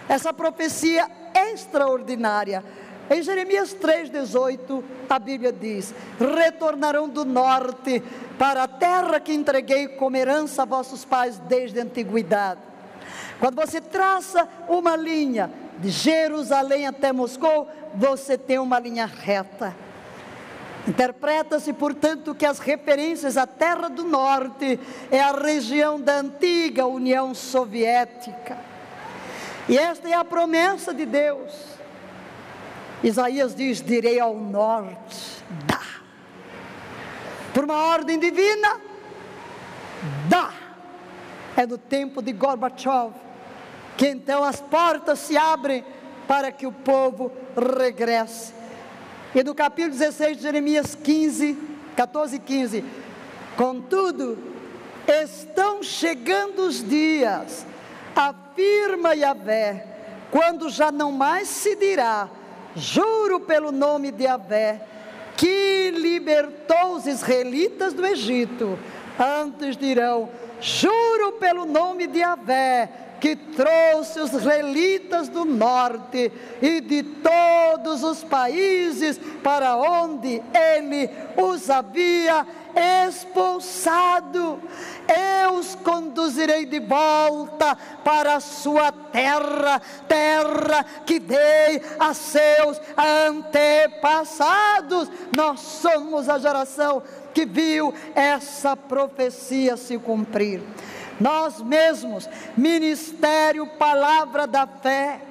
Essa 0.10 0.34
profecia 0.34 1.10
extraordinária. 1.34 2.62
Em 3.10 3.22
Jeremias 3.22 3.74
3,18, 3.74 4.84
a 5.10 5.18
Bíblia 5.18 5.54
diz: 5.54 5.94
Retornarão 6.20 7.08
do 7.08 7.24
norte 7.24 8.04
para 8.38 8.64
a 8.64 8.68
terra 8.68 9.22
que 9.22 9.34
entreguei 9.34 9.88
como 9.88 10.18
herança 10.18 10.64
a 10.64 10.66
vossos 10.66 11.06
pais 11.06 11.40
desde 11.40 11.80
a 11.80 11.84
antiguidade 11.84 12.73
quando 13.40 13.56
você 13.56 13.82
traça 13.82 14.48
uma 14.68 14.96
linha 14.96 15.52
de 15.80 15.90
Jerusalém 15.90 16.88
até 16.88 17.12
Moscou, 17.12 17.68
você 17.96 18.38
tem 18.38 18.60
uma 18.60 18.80
linha 18.80 19.06
reta. 19.06 19.76
Interpreta-se, 20.88 21.72
portanto, 21.72 22.36
que 22.36 22.46
as 22.46 22.60
referências 22.60 23.38
à 23.38 23.48
Terra 23.48 23.90
do 23.90 24.04
Norte 24.04 24.80
é 25.10 25.22
a 25.22 25.32
região 25.32 26.00
da 26.00 26.18
antiga 26.18 26.86
União 26.86 27.34
Soviética. 27.34 28.58
E 29.70 29.78
esta 29.78 30.10
é 30.10 30.14
a 30.14 30.26
promessa 30.26 30.94
de 30.94 31.06
Deus. 31.06 31.54
Isaías 33.02 33.56
diz: 33.56 33.82
Direi 33.82 34.20
ao 34.20 34.36
norte, 34.36 35.44
dá. 35.66 35.82
Por 37.54 37.64
uma 37.64 37.86
ordem 37.86 38.20
divina, 38.20 38.80
dá. 40.28 40.63
É 41.56 41.66
do 41.66 41.78
tempo 41.78 42.22
de 42.22 42.32
Gorbachev 42.32 43.14
que 43.98 44.08
então 44.08 44.44
as 44.44 44.60
portas 44.60 45.20
se 45.20 45.38
abrem 45.38 45.84
para 46.28 46.52
que 46.52 46.66
o 46.66 46.72
povo 46.72 47.32
regresse. 47.78 48.54
E 49.36 49.44
no 49.44 49.54
capítulo 49.54 49.94
16 49.98 50.38
de 50.38 50.44
Jeremias 50.44 50.96
15, 50.96 51.58
14 51.96 52.36
e 52.36 52.40
15, 52.40 52.86
contudo, 53.58 54.38
estão 55.08 55.84
chegando 55.84 56.64
os 56.64 56.88
dias, 56.88 57.66
afirma 58.16 59.16
Yahvé, 59.16 59.86
quando 60.32 60.70
já 60.70 60.92
não 60.92 61.12
mais 61.12 61.48
se 61.48 61.76
dirá, 61.76 62.30
juro 62.76 63.40
pelo 63.40 63.72
nome 63.72 64.12
de 64.12 64.24
Yahvé, 64.24 64.82
que 65.36 65.92
libertou 65.92 66.96
os 66.96 67.06
israelitas 67.06 67.94
do 67.94 68.06
Egito, 68.06 68.78
antes 69.20 69.76
dirão, 69.76 70.30
juro 70.64 71.34
pelo 71.34 71.66
nome 71.66 72.08
de 72.08 72.20
Yahvé, 72.20 72.90
que 73.20 73.36
trouxe 73.36 74.20
os 74.20 74.34
israelitas 74.34 75.30
do 75.30 75.46
norte 75.46 76.32
e 76.62 76.82
de 76.82 77.04
todos 77.04 78.04
os 78.04 78.24
países 78.24 79.20
para 79.44 79.78
onde 79.78 80.42
ele 80.54 81.10
os 81.38 81.70
havia 81.70 82.46
expulsado. 83.08 84.60
Eu 85.08 85.56
os 85.56 85.76
conduzirei 85.76 86.66
de 86.66 86.80
volta 86.80 87.78
para 88.04 88.36
a 88.36 88.40
sua 88.40 88.92
terra, 88.92 89.82
terra 90.08 90.84
que 91.06 91.20
dei 91.20 91.82
a 92.00 92.14
seus 92.14 92.82
antepassados. 92.98 95.10
Nós 95.36 95.60
somos 95.60 96.28
a 96.28 96.40
geração 96.40 97.04
que 97.34 97.46
viu 97.46 97.94
essa 98.16 98.76
profecia 98.76 99.76
se 99.76 99.98
cumprir. 99.98 100.62
Nós 101.20 101.62
mesmos, 101.62 102.30
Ministério 102.56 103.68
Palavra 103.68 104.48
da 104.48 104.68
Fé, 104.68 105.22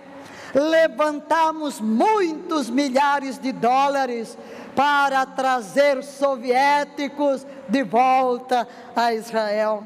levantamos 0.54 1.80
muitos 1.80 2.68
milhares 2.68 3.38
de 3.38 3.52
dólares 3.52 4.36
para 4.76 5.24
trazer 5.26 6.02
soviéticos 6.02 7.46
de 7.68 7.82
volta 7.82 8.66
a 8.94 9.12
Israel. 9.14 9.84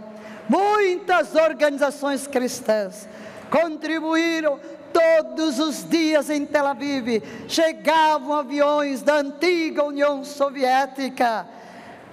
Muitas 0.49 1.35
organizações 1.35 2.27
cristãs 2.27 3.09
contribuíram 3.51 4.61
todos 4.93 5.59
os 5.59 5.89
dias 5.89 6.31
em 6.31 6.47
Tel 6.47 6.67
Aviv. 6.67 7.23
Chegavam 7.49 8.33
aviões 8.35 9.03
da 9.03 9.17
antiga 9.17 9.85
União 9.85 10.25
Soviética, 10.25 11.47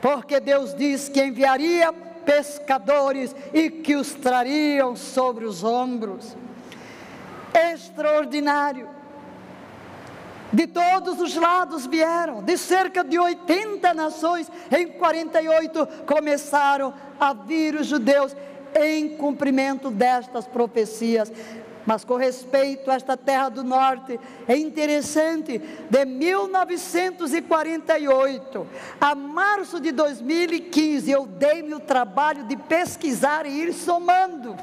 porque 0.04 0.42
Deus 0.42 0.76
disse 0.76 1.10
que 1.10 1.24
enviaria 1.24 1.94
pescadores 2.26 3.34
e 3.54 3.70
que 3.70 3.96
os 3.96 4.14
trariam 4.14 4.98
sobre 4.98 5.46
os 5.46 5.64
ombros. 5.64 6.36
Extraordinário. 7.54 8.90
De 10.52 10.68
todos 10.68 11.22
os 11.22 11.34
lados 11.36 11.88
vieram, 11.88 12.44
de 12.44 12.58
cerca 12.58 13.02
de 13.02 13.18
80 13.18 13.94
nações, 13.94 14.52
em 14.70 14.90
48 14.90 15.88
começaram 16.06 16.94
a 17.18 17.32
vir 17.32 17.74
os 17.76 17.88
judeus 17.88 18.36
em 18.76 19.16
cumprimento 19.16 19.90
destas 19.90 20.46
profecias. 20.46 21.32
Mas 21.86 22.06
com 22.06 22.16
respeito 22.16 22.90
a 22.90 22.96
esta 22.96 23.18
terra 23.18 23.50
do 23.50 23.64
norte, 23.64 24.18
é 24.48 24.56
interessante, 24.56 25.62
de 25.90 26.06
1948 26.06 28.68
a 29.02 29.14
março 29.14 29.80
de 29.80 29.92
2015, 29.92 31.12
eu 31.12 31.26
dei-me 31.26 31.74
o 31.74 31.80
trabalho 31.80 32.46
de 32.46 32.56
pesquisar 32.56 33.46
e 33.46 33.64
ir 33.64 33.74
somando. 33.74 34.56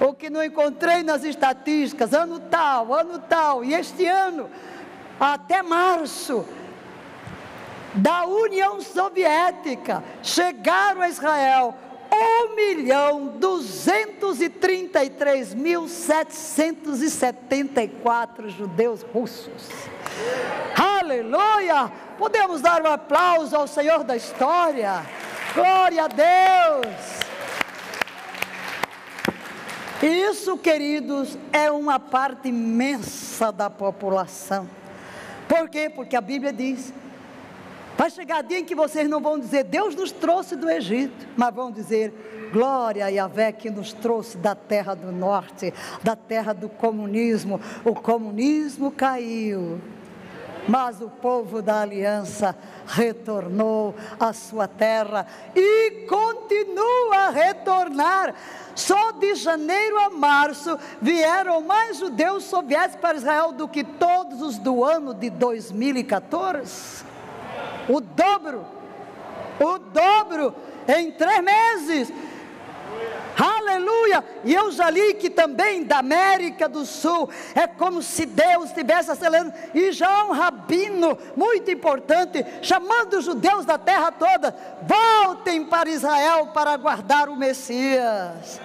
O 0.00 0.12
que 0.12 0.28
não 0.28 0.44
encontrei 0.44 1.02
nas 1.02 1.24
estatísticas, 1.24 2.12
ano 2.12 2.38
tal, 2.38 2.92
ano 2.92 3.18
tal, 3.20 3.64
e 3.64 3.72
este 3.72 4.06
ano, 4.06 4.50
até 5.18 5.62
março, 5.62 6.44
da 7.94 8.26
União 8.26 8.80
Soviética, 8.80 10.02
chegaram 10.22 11.00
a 11.00 11.08
Israel 11.08 11.74
1 12.14 12.54
milhão 12.54 13.26
233 13.38 15.54
mil 15.54 15.88
774 15.88 18.48
judeus 18.48 19.02
russos. 19.02 19.68
Aleluia! 20.76 21.90
Podemos 22.16 22.60
dar 22.60 22.80
um 22.82 22.86
aplauso 22.86 23.56
ao 23.56 23.66
Senhor 23.66 24.04
da 24.04 24.14
história. 24.16 25.04
Glória 25.54 26.04
a 26.04 26.08
Deus! 26.08 26.86
Isso, 30.02 30.58
queridos, 30.58 31.38
é 31.52 31.70
uma 31.70 31.98
parte 31.98 32.48
imensa 32.48 33.50
da 33.50 33.70
população. 33.70 34.68
Por 35.48 35.68
quê? 35.68 35.88
Porque 35.88 36.14
a 36.14 36.20
Bíblia 36.20 36.52
diz: 36.52 36.92
vai 37.96 38.10
chegar 38.10 38.42
dia 38.42 38.58
em 38.58 38.64
que 38.64 38.74
vocês 38.74 39.08
não 39.08 39.20
vão 39.20 39.38
dizer 39.38 39.64
Deus 39.64 39.94
nos 39.94 40.12
trouxe 40.12 40.56
do 40.56 40.70
Egito, 40.70 41.26
mas 41.36 41.54
vão 41.54 41.70
dizer 41.70 42.50
glória 42.52 43.04
a 43.04 43.08
Yahvé 43.08 43.50
que 43.52 43.70
nos 43.70 43.92
trouxe 43.92 44.36
da 44.36 44.54
terra 44.54 44.94
do 44.94 45.10
norte, 45.10 45.74
da 46.02 46.14
terra 46.14 46.52
do 46.52 46.68
comunismo. 46.68 47.60
O 47.84 47.94
comunismo 47.94 48.92
caiu, 48.92 49.80
mas 50.68 51.00
o 51.00 51.10
povo 51.10 51.60
da 51.60 51.80
aliança 51.80 52.56
retornou 52.86 53.94
à 54.20 54.32
sua 54.32 54.68
terra 54.68 55.26
e 55.54 56.06
continua 56.08 57.16
a 57.16 57.30
retornar. 57.30 58.34
Só 58.74 59.12
de 59.12 59.34
janeiro 59.34 59.98
a 59.98 60.10
março 60.10 60.78
vieram 61.00 61.60
mais 61.60 61.98
judeus 61.98 62.44
soviéticos 62.44 63.00
para 63.00 63.16
Israel 63.16 63.52
do 63.52 63.68
que 63.68 63.84
todos 63.84 64.42
os 64.42 64.58
do 64.58 64.84
ano 64.84 65.14
de 65.14 65.30
2014. 65.30 67.13
O 67.88 68.00
dobro. 68.00 68.66
O 69.60 69.78
dobro 69.78 70.54
em 70.88 71.12
três 71.12 71.42
meses. 71.42 72.12
Aleluia! 73.36 74.24
E 74.44 74.54
eu 74.54 74.70
já 74.70 74.88
li 74.88 75.14
que 75.14 75.28
também 75.28 75.82
da 75.82 75.98
América 75.98 76.68
do 76.68 76.86
Sul 76.86 77.28
é 77.54 77.66
como 77.66 78.00
se 78.00 78.26
Deus 78.26 78.66
estivesse 78.66 79.10
acelerando. 79.10 79.52
E 79.74 79.90
já 79.90 80.24
um 80.24 80.32
rabino 80.32 81.18
muito 81.34 81.70
importante, 81.70 82.44
chamando 82.62 83.14
os 83.14 83.24
judeus 83.24 83.64
da 83.64 83.76
terra 83.76 84.12
toda: 84.12 84.54
voltem 84.82 85.64
para 85.64 85.88
Israel 85.88 86.48
para 86.54 86.72
aguardar 86.72 87.28
o 87.28 87.36
Messias. 87.36 88.60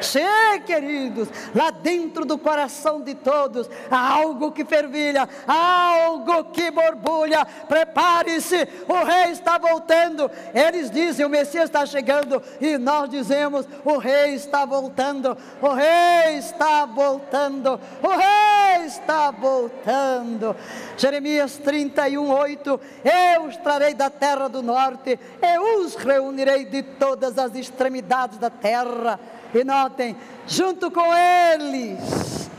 Sim, 0.00 0.60
queridos, 0.64 1.28
lá 1.54 1.70
dentro 1.70 2.24
do 2.24 2.38
coração 2.38 3.00
de 3.00 3.14
todos 3.14 3.68
há 3.90 4.14
algo 4.14 4.52
que 4.52 4.64
fervilha, 4.64 5.28
algo 5.46 6.44
que 6.44 6.70
borbulha. 6.70 7.44
Prepare-se, 7.68 8.68
o 8.88 9.04
rei 9.04 9.32
está 9.32 9.58
voltando. 9.58 10.30
Eles 10.54 10.90
dizem: 10.90 11.26
o 11.26 11.28
Messias 11.28 11.64
está 11.64 11.84
chegando, 11.84 12.42
e 12.60 12.78
nós 12.78 13.08
dizemos: 13.08 13.66
o 13.84 13.98
rei 13.98 14.34
está 14.34 14.64
voltando, 14.64 15.36
o 15.60 15.68
rei 15.72 16.38
está 16.38 16.84
voltando, 16.86 17.80
o 18.02 18.08
rei 18.08 18.86
está 18.86 19.30
voltando. 19.30 20.56
Jeremias 20.96 21.56
31, 21.56 22.30
8: 22.30 22.80
Eu 23.34 23.44
os 23.44 23.56
trarei 23.56 23.94
da 23.94 24.10
terra 24.10 24.48
do 24.48 24.62
norte, 24.62 25.18
eu 25.42 25.84
os 25.84 25.94
reunirei 25.94 26.64
de 26.64 26.82
todas 26.82 27.38
as 27.38 27.54
extremidades 27.54 28.38
da 28.38 28.50
terra 28.50 29.18
e 29.54 29.64
notem, 29.64 30.16
junto 30.46 30.90
com 30.90 31.06
eles, 31.14 32.50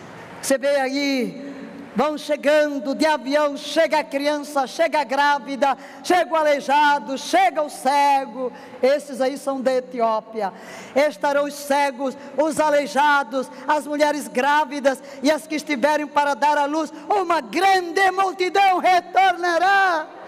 você 0.42 0.58
vê 0.58 0.78
aí, 0.78 1.54
vão 1.96 2.18
chegando 2.18 2.96
de 2.96 3.06
avião, 3.06 3.58
chega 3.58 4.00
a 4.00 4.04
criança, 4.04 4.66
chega 4.66 5.02
a 5.02 5.04
grávida, 5.04 5.78
chega 6.04 6.34
o 6.34 6.36
aleijado, 6.36 7.18
chega 7.18 7.62
o 7.62 7.70
cego, 7.70 8.52
esses 8.82 9.20
aí 9.22 9.38
são 9.38 9.62
da 9.62 9.74
Etiópia. 9.74 10.54
Estarão 10.96 11.46
os 11.46 11.54
cegos, 11.54 12.18
os 12.38 12.60
aleijados, 12.60 13.52
as 13.68 13.86
mulheres 13.86 14.28
grávidas 14.28 15.04
e 15.22 15.30
as 15.30 15.46
que 15.46 15.56
estiverem 15.56 16.08
para 16.08 16.34
dar 16.34 16.58
à 16.58 16.66
luz, 16.66 16.92
uma 17.10 17.42
grande 17.42 18.10
multidão 18.12 18.80
retornará. 18.80 20.19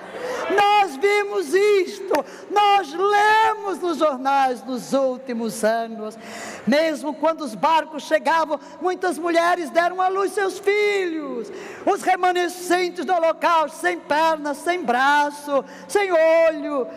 Nós 0.56 0.96
vimos 0.98 1.54
isto, 1.54 2.14
nós 2.50 2.94
lemos 2.94 3.80
nos 3.80 3.98
jornais 3.98 4.64
nos 4.64 4.94
últimos 4.94 5.64
anos. 5.64 6.18
Mesmo 6.66 7.14
quando 7.14 7.42
os 7.42 7.56
barcos 7.56 8.04
chegavam, 8.04 8.60
muitas 8.82 9.18
mulheres 9.18 9.70
deram 9.70 10.02
à 10.02 10.08
luz 10.08 10.32
seus 10.34 10.60
filhos. 10.60 11.52
Os 11.86 12.02
remanescentes 12.02 13.06
do 13.06 13.14
local, 13.14 13.70
sem 13.70 14.00
pernas, 14.00 14.58
sem 14.58 14.84
braço, 14.84 15.64
sem 15.88 16.12
olho. 16.12 16.88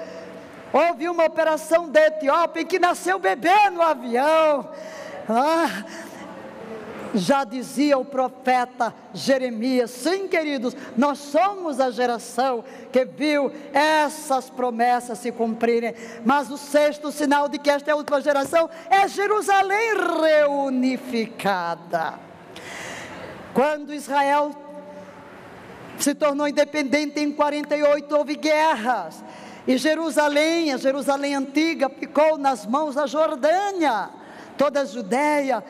Houve 0.72 1.08
uma 1.08 1.24
operação 1.24 1.88
da 1.88 2.06
Etiópia 2.08 2.62
em 2.62 2.66
que 2.66 2.78
nasceu 2.78 3.18
bebê 3.18 3.70
no 3.70 3.80
avião. 3.80 4.68
Ah, 5.28 5.84
já 7.14 7.44
dizia 7.44 7.96
o 7.96 8.04
profeta 8.04 8.94
Jeremias: 9.12 9.90
sim, 9.90 10.28
queridos, 10.28 10.76
nós 10.96 11.18
somos 11.18 11.80
a 11.80 11.90
geração 11.90 12.64
que 12.92 13.04
viu 13.04 13.52
essas 13.72 14.50
promessas 14.50 15.18
se 15.18 15.30
cumprirem. 15.32 15.94
Mas 16.24 16.50
o 16.50 16.58
sexto 16.58 17.12
sinal 17.12 17.48
de 17.48 17.58
que 17.58 17.70
esta 17.70 17.90
é 17.90 17.92
a 17.92 17.96
última 17.96 18.20
geração 18.20 18.68
é 18.90 19.06
Jerusalém 19.08 19.94
reunificada. 20.20 22.14
Quando 23.52 23.94
Israel 23.94 24.50
se 25.98 26.14
tornou 26.14 26.48
independente 26.48 27.20
em 27.20 27.30
48, 27.32 28.16
houve 28.16 28.34
guerras. 28.34 29.22
E 29.66 29.78
Jerusalém, 29.78 30.72
a 30.72 30.76
Jerusalém 30.76 31.34
antiga, 31.34 31.88
ficou 31.88 32.36
nas 32.36 32.66
mãos 32.66 32.96
da 32.96 33.06
Jordânia, 33.06 34.10
toda 34.58 34.82
a 34.82 34.84
Judéia 34.84 35.64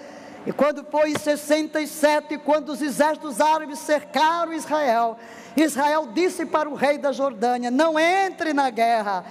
e 0.47 0.53
quando 0.53 0.85
foi 0.85 1.11
em 1.11 1.19
67, 1.19 2.39
quando 2.39 2.71
os 2.71 2.83
exércitos 2.83 3.41
árabes 3.41 3.79
cercaram 3.79 4.53
Israel, 4.53 5.17
Israel 5.57 6.09
disse 6.13 6.45
para 6.45 6.69
o 6.69 6.75
rei 6.75 6.99
da 6.99 7.13
Jordânia: 7.13 7.71
Não 7.71 7.99
entre 7.99 8.53
na 8.53 8.69
guerra. 8.71 9.25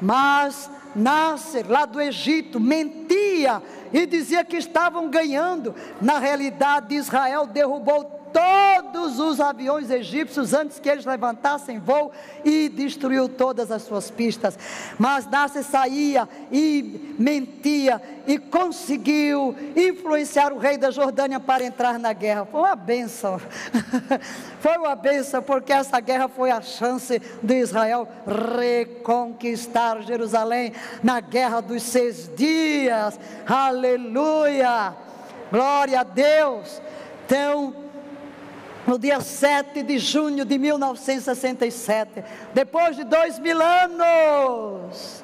Mas 0.00 0.70
Nasser, 0.94 1.64
lá 1.68 1.84
do 1.84 2.00
Egito, 2.00 2.60
mentia 2.60 3.62
e 3.92 4.06
dizia 4.06 4.44
que 4.44 4.56
estavam 4.56 5.08
ganhando. 5.08 5.74
Na 6.00 6.18
realidade, 6.18 6.94
Israel 6.94 7.46
derrubou 7.46 8.21
todos 8.32 9.18
os 9.18 9.40
aviões 9.40 9.90
egípcios 9.90 10.52
antes 10.52 10.78
que 10.78 10.88
eles 10.88 11.04
levantassem 11.04 11.78
voo 11.78 12.10
e 12.44 12.68
destruiu 12.68 13.28
todas 13.28 13.70
as 13.70 13.82
suas 13.82 14.10
pistas. 14.10 14.58
Mas 14.98 15.26
Nasser 15.26 15.62
saía 15.62 16.28
e 16.50 17.14
mentia 17.18 18.00
e 18.26 18.38
conseguiu 18.38 19.54
influenciar 19.76 20.52
o 20.52 20.58
rei 20.58 20.78
da 20.78 20.90
Jordânia 20.90 21.38
para 21.38 21.64
entrar 21.64 21.98
na 21.98 22.12
guerra. 22.12 22.46
Foi 22.46 22.60
uma 22.60 22.76
benção. 22.76 23.40
foi 24.60 24.76
uma 24.78 24.94
benção, 24.94 25.42
porque 25.42 25.72
essa 25.72 26.00
guerra 26.00 26.28
foi 26.28 26.50
a 26.50 26.60
chance 26.60 27.20
de 27.42 27.54
Israel 27.54 28.08
reconquistar 28.56 30.02
Jerusalém 30.02 30.72
na 31.02 31.20
guerra 31.20 31.60
dos 31.60 31.82
seis 31.82 32.30
dias. 32.34 33.18
Aleluia! 33.46 34.94
Glória 35.50 36.00
a 36.00 36.02
Deus. 36.02 36.80
Então, 37.26 37.81
no 38.86 38.98
dia 38.98 39.20
7 39.20 39.82
de 39.82 39.98
junho 39.98 40.44
de 40.44 40.58
1967, 40.58 42.24
depois 42.52 42.96
de 42.96 43.04
dois 43.04 43.38
mil 43.38 43.60
anos, 43.60 45.22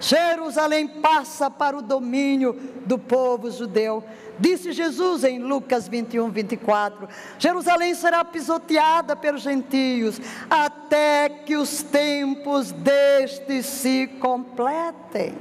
Jerusalém 0.00 0.86
passa 0.86 1.50
para 1.50 1.76
o 1.76 1.82
domínio 1.82 2.54
do 2.84 2.98
povo 2.98 3.50
judeu. 3.50 4.04
Disse 4.38 4.72
Jesus 4.72 5.24
em 5.24 5.38
Lucas 5.38 5.88
21, 5.88 6.30
24: 6.30 7.08
Jerusalém 7.38 7.94
será 7.94 8.24
pisoteada 8.24 9.16
pelos 9.16 9.42
gentios, 9.42 10.20
até 10.50 11.28
que 11.28 11.56
os 11.56 11.82
tempos 11.82 12.72
destes 12.72 13.66
se 13.66 14.06
completem. 14.20 15.34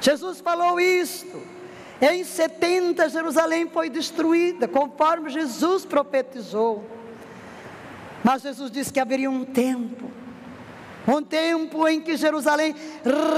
Jesus 0.00 0.40
falou 0.40 0.80
isto. 0.80 1.55
Em 2.00 2.24
70, 2.24 3.08
Jerusalém 3.08 3.68
foi 3.68 3.88
destruída, 3.88 4.68
conforme 4.68 5.30
Jesus 5.30 5.86
profetizou. 5.86 6.84
Mas 8.22 8.42
Jesus 8.42 8.70
disse 8.70 8.92
que 8.92 9.00
haveria 9.00 9.30
um 9.30 9.44
tempo, 9.44 10.10
um 11.08 11.22
tempo 11.22 11.88
em 11.88 12.00
que 12.00 12.16
Jerusalém 12.16 12.74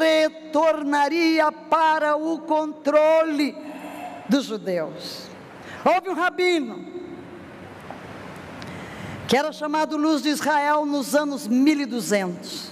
retornaria 0.00 1.52
para 1.52 2.16
o 2.16 2.40
controle 2.40 3.56
dos 4.28 4.46
judeus. 4.46 5.28
Houve 5.84 6.08
um 6.10 6.14
rabino, 6.14 6.84
que 9.28 9.36
era 9.36 9.52
chamado 9.52 9.96
Luz 9.96 10.22
de 10.22 10.30
Israel 10.30 10.84
nos 10.84 11.14
anos 11.14 11.46
1200. 11.46 12.70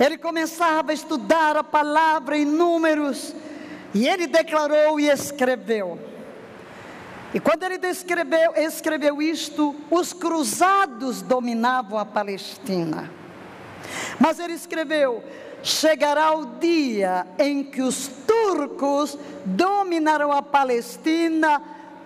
Ele 0.00 0.18
começava 0.18 0.90
a 0.90 0.94
estudar 0.94 1.56
a 1.56 1.62
palavra 1.62 2.36
em 2.36 2.44
números 2.44 3.32
e 3.94 4.08
ele 4.08 4.26
declarou 4.26 4.98
e 4.98 5.08
escreveu. 5.08 5.98
E 7.34 7.40
quando 7.40 7.62
ele 7.62 7.78
descreveu, 7.78 8.52
escreveu 8.56 9.22
isto, 9.22 9.74
os 9.90 10.12
cruzados 10.12 11.22
dominavam 11.22 11.98
a 11.98 12.04
Palestina. 12.04 13.10
Mas 14.20 14.38
ele 14.38 14.52
escreveu: 14.52 15.22
chegará 15.62 16.34
o 16.36 16.58
dia 16.58 17.26
em 17.38 17.62
que 17.64 17.80
os 17.80 18.08
turcos 18.26 19.16
dominarão 19.44 20.32
a 20.32 20.42
Palestina 20.42 21.60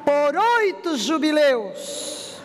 por 0.05 0.37
oito 0.37 0.97
jubileus. 0.97 2.37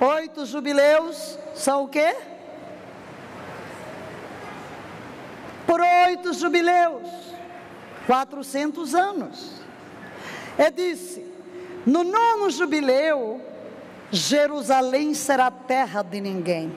Oito 0.00 0.44
jubileus 0.46 1.38
são 1.54 1.84
o 1.84 1.88
quê? 1.88 2.16
Por 5.64 5.80
oito 5.80 6.32
jubileus, 6.32 7.08
400 8.06 8.94
anos. 8.94 9.62
E 10.58 10.70
disse: 10.70 11.32
no 11.84 12.04
nono 12.04 12.48
jubileu, 12.48 13.40
Jerusalém 14.10 15.14
será 15.14 15.50
terra 15.50 16.02
de 16.02 16.20
ninguém. 16.20 16.72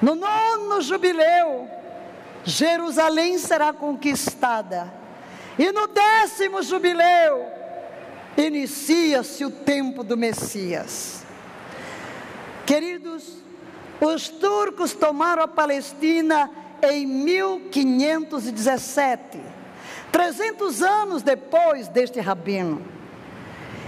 No 0.00 0.14
nono 0.14 0.80
jubileu, 0.80 1.68
Jerusalém 2.44 3.38
será 3.38 3.72
conquistada. 3.72 4.92
E 5.58 5.70
no 5.70 5.86
décimo 5.86 6.62
jubileu, 6.62 7.46
inicia-se 8.36 9.44
o 9.44 9.50
tempo 9.50 10.02
do 10.02 10.16
Messias. 10.16 11.24
Queridos, 12.66 13.38
os 14.00 14.28
turcos 14.28 14.92
tomaram 14.92 15.42
a 15.42 15.48
Palestina 15.48 16.48
em 16.82 17.06
1517, 17.06 19.40
300 20.12 20.82
anos 20.82 21.22
depois 21.22 21.88
deste 21.88 22.20
rabino. 22.20 22.82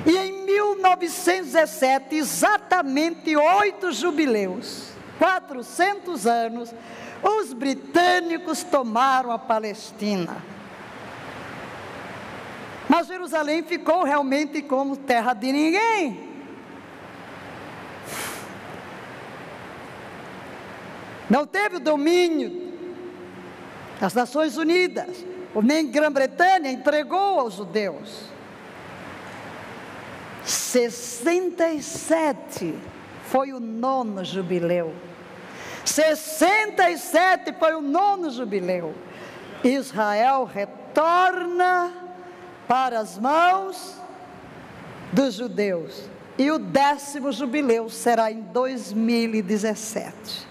E 0.07 0.17
em 0.17 0.45
1917, 0.45 2.17
exatamente 2.17 3.37
oito 3.37 3.93
jubileus, 3.93 4.93
400 5.19 6.27
anos, 6.27 6.75
os 7.23 7.53
britânicos 7.53 8.63
tomaram 8.63 9.31
a 9.33 9.39
Palestina. 9.39 10.43
Mas 12.89 13.09
Jerusalém 13.09 13.65
ficou 13.65 14.05
realmente 14.05 14.63
como 14.63 14.97
terra 14.97 15.35
de 15.35 15.51
ninguém. 15.51 16.26
Não 21.29 21.47
teve 21.47 21.77
o 21.77 21.81
domínio 21.81 22.73
das 24.01 24.15
Nações 24.15 24.57
Unidas, 24.57 25.25
nem 25.63 25.91
Grã-Bretanha 25.91 26.71
entregou 26.71 27.41
aos 27.41 27.55
judeus. 27.55 28.31
67 30.45 32.75
foi 33.25 33.53
o 33.53 33.59
nono 33.59 34.25
jubileu. 34.25 34.95
67 35.85 37.53
foi 37.59 37.75
o 37.75 37.81
nono 37.81 38.31
jubileu. 38.31 38.95
Israel 39.65 40.45
retorna 40.45 41.93
para 42.69 43.01
as 43.01 43.19
mãos 43.19 44.01
dos 45.13 45.35
judeus. 45.35 46.09
E 46.39 46.51
o 46.51 46.59
décimo 46.59 47.33
jubileu 47.33 47.89
será 47.89 48.31
em 48.31 48.43
2017. 48.43 50.47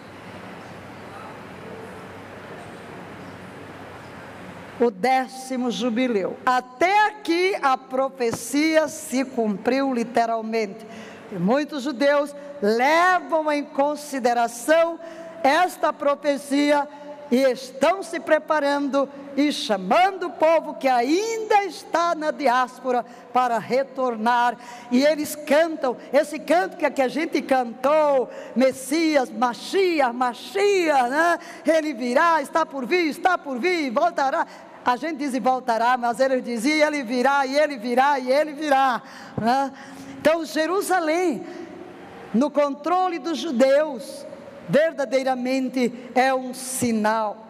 O 4.86 4.92
décimo 4.92 5.72
jubileu. 5.72 6.38
Até 6.46 7.08
aqui 7.08 7.56
a 7.60 7.76
profecia 7.76 8.88
se 8.88 9.26
cumpriu 9.26 9.92
literalmente. 9.92 10.86
E 11.32 11.40
muitos 11.40 11.82
judeus 11.82 12.36
levam 12.62 13.52
em 13.52 13.64
consideração 13.64 15.00
esta 15.42 15.92
profecia 15.92 16.88
e 17.32 17.38
estão 17.38 18.04
se 18.04 18.20
preparando 18.20 19.10
e 19.36 19.52
chamando 19.52 20.28
o 20.28 20.32
povo 20.34 20.76
que 20.76 20.88
ainda 20.88 21.64
está 21.64 22.14
na 22.14 22.30
diáspora 22.30 23.04
para 23.34 23.58
retornar. 23.58 24.56
E 24.92 25.04
eles 25.04 25.36
cantam 25.36 25.98
esse 26.14 26.38
canto 26.38 26.78
que, 26.78 27.02
a 27.02 27.08
gente 27.08 27.42
cantou: 27.42 28.30
Messias, 28.56 29.32
Machia, 29.32 30.14
Machia, 30.14 31.08
né? 31.08 31.40
Ele 31.66 31.92
virá, 31.92 32.40
está 32.40 32.68
por 32.68 32.86
vir, 32.86 33.08
está 33.08 33.36
por 33.36 33.58
vir, 33.58 33.90
voltará. 33.90 34.46
A 34.86 34.96
gente 34.98 35.18
diz 35.18 35.34
e 35.34 35.40
voltará, 35.40 35.98
mas 35.98 36.20
eles 36.20 36.44
diziam: 36.44 36.88
Ele 36.88 37.02
virá, 37.02 37.44
e 37.48 37.58
ele 37.58 37.78
virá, 37.78 38.20
e 38.20 38.32
ele 38.32 38.54
virá. 38.54 39.02
Né? 39.36 39.72
Então, 40.20 40.46
Jerusalém, 40.46 41.44
no 42.32 42.52
controle 42.52 43.18
dos 43.18 43.40
judeus, 43.40 44.26
verdadeiramente 44.70 45.92
é 46.14 46.32
um 46.34 46.54
sinal. 46.54 47.48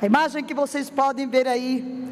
A 0.00 0.06
imagem 0.06 0.42
que 0.42 0.54
vocês 0.54 0.90
podem 0.90 1.28
ver 1.28 1.46
aí 1.46 2.02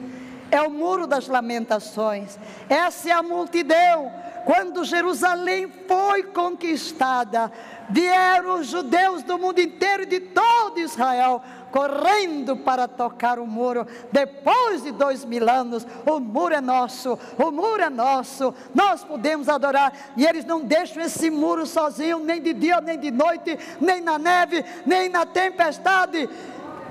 é 0.52 0.62
o 0.62 0.70
muro 0.70 1.06
das 1.06 1.26
lamentações. 1.26 2.38
Essa 2.68 3.10
é 3.10 3.12
a 3.12 3.22
multidão. 3.22 4.12
Quando 4.44 4.84
Jerusalém 4.84 5.70
foi 5.86 6.22
conquistada, 6.24 7.52
vieram 7.88 8.60
os 8.60 8.68
judeus 8.68 9.22
do 9.22 9.38
mundo 9.38 9.60
inteiro 9.60 10.04
e 10.04 10.06
de 10.06 10.20
todo 10.20 10.80
Israel 10.80 11.42
correndo 11.70 12.56
para 12.56 12.86
tocar 12.86 13.38
o 13.38 13.46
muro. 13.46 13.86
Depois 14.12 14.82
de 14.82 14.90
dois 14.92 15.24
mil 15.24 15.48
anos, 15.48 15.86
o 16.06 16.20
muro 16.20 16.54
é 16.54 16.60
nosso, 16.60 17.18
o 17.38 17.50
muro 17.50 17.82
é 17.82 17.90
nosso, 17.90 18.54
nós 18.74 19.04
podemos 19.04 19.48
adorar. 19.48 19.92
E 20.16 20.26
eles 20.26 20.44
não 20.44 20.60
deixam 20.60 21.02
esse 21.02 21.30
muro 21.30 21.66
sozinho, 21.66 22.18
nem 22.18 22.40
de 22.40 22.52
dia, 22.52 22.80
nem 22.80 22.98
de 22.98 23.10
noite, 23.10 23.58
nem 23.80 24.00
na 24.00 24.18
neve, 24.18 24.64
nem 24.84 25.08
na 25.08 25.24
tempestade. 25.24 26.28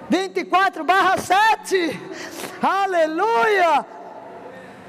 24 0.10 0.84
barra 0.84 1.18
7, 1.18 2.00
aleluia! 2.62 3.86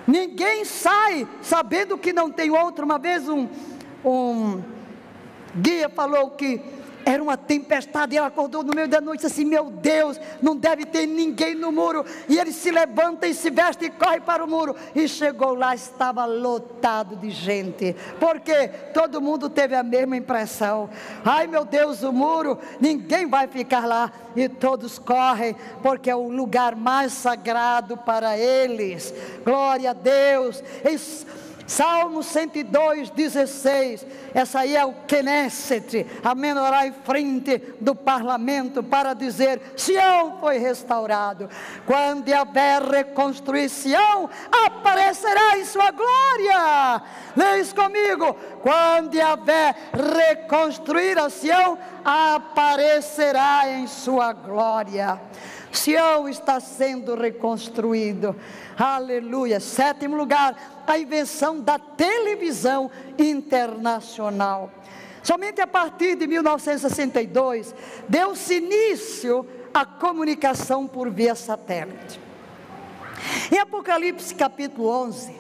Ninguém 0.07 0.65
sai 0.65 1.29
sabendo 1.43 1.99
que 1.99 2.13
não 2.13 2.31
tem 2.31 2.51
outro. 2.51 2.85
Uma 2.85 2.99
vez 2.99 3.29
um, 3.29 3.47
um 4.05 4.63
guia 5.55 5.89
falou 5.89 6.31
que 6.31 6.61
era 7.05 7.23
uma 7.23 7.37
tempestade, 7.37 8.15
e 8.15 8.19
ela 8.19 8.27
acordou 8.27 8.63
no 8.63 8.75
meio 8.75 8.89
da 8.89 9.01
noite 9.01 9.27
assim: 9.27 9.45
Meu 9.45 9.71
Deus, 9.71 10.19
não 10.43 10.57
deve 10.57 10.85
ter 10.85 11.07
ninguém 11.07 11.55
no 11.55 11.73
muro. 11.73 12.05
E 12.29 12.39
ele 12.39 12.53
se 12.53 12.71
levanta 12.71 13.27
e 13.27 13.35
se 13.35 13.51
veste 13.51 13.87
e 13.87 13.91
corre 13.91 14.21
para 14.21 14.45
o 14.45 14.49
muro. 14.49 14.77
E 14.95 15.09
chegou 15.09 15.55
lá, 15.55 15.75
estava 15.75 16.25
lotado 16.25 17.17
de 17.17 17.31
gente, 17.31 17.95
porque 18.19 18.69
todo 18.93 19.21
mundo 19.21 19.49
teve 19.49 19.75
a 19.75 19.83
mesma 19.83 20.17
impressão: 20.17 20.91
Ai 21.25 21.47
meu 21.47 21.65
Deus, 21.65 22.03
o 22.03 22.13
muro, 22.13 22.59
ninguém 22.81 23.27
vai 23.27 23.47
ficar 23.47 23.87
lá. 23.87 24.13
E 24.37 24.49
todos 24.49 24.99
correm, 24.99 25.57
porque 25.83 26.09
é 26.09 26.15
o 26.15 26.29
lugar 26.29 26.77
mais 26.77 27.13
sagrado 27.13 27.97
para 27.97 28.39
eles. 28.39 29.13
Glória 29.45 29.91
a 29.91 29.93
Deus. 29.95 30.63
Isso 30.89 31.27
Salmo 31.71 32.21
102, 32.21 33.11
16. 33.11 34.05
Essa 34.35 34.59
aí 34.59 34.75
é 34.75 34.85
o 34.85 34.93
Knesset, 35.07 36.05
a 36.25 36.35
menorá 36.35 36.85
em 36.85 36.93
frente 36.93 37.59
do 37.81 37.95
parlamento, 37.95 38.83
para 38.83 39.15
dizer: 39.15 39.63
Sião 39.77 40.41
foi 40.41 40.59
restaurado. 40.59 41.49
Quando 41.87 42.29
houver 42.29 42.83
Sião, 43.69 44.29
aparecerá 44.67 45.59
em 45.59 45.65
sua 45.65 45.93
glória. 45.93 47.03
Leis 47.37 47.73
comigo: 47.73 48.35
quando 48.63 49.15
houver 49.15 49.77
Sião, 51.31 51.79
aparecerá 52.05 53.71
em 53.71 53.87
sua 53.87 54.33
glória. 54.33 55.21
Sião 55.73 56.29
está 56.29 56.59
sendo 56.59 57.15
reconstruído. 57.15 58.35
Aleluia. 58.77 59.61
Sétimo 59.61 60.17
lugar, 60.17 60.57
a 60.93 60.99
invenção 60.99 61.61
da 61.61 61.79
televisão 61.79 62.91
internacional. 63.19 64.71
Somente 65.23 65.61
a 65.61 65.67
partir 65.67 66.17
de 66.17 66.27
1962 66.27 67.75
deu-se 68.09 68.55
início 68.55 69.47
à 69.73 69.85
comunicação 69.85 70.87
por 70.87 71.11
via 71.11 71.35
satélite. 71.35 72.21
Em 73.53 73.59
Apocalipse 73.59 74.35
capítulo 74.35 74.89
11, 74.89 75.39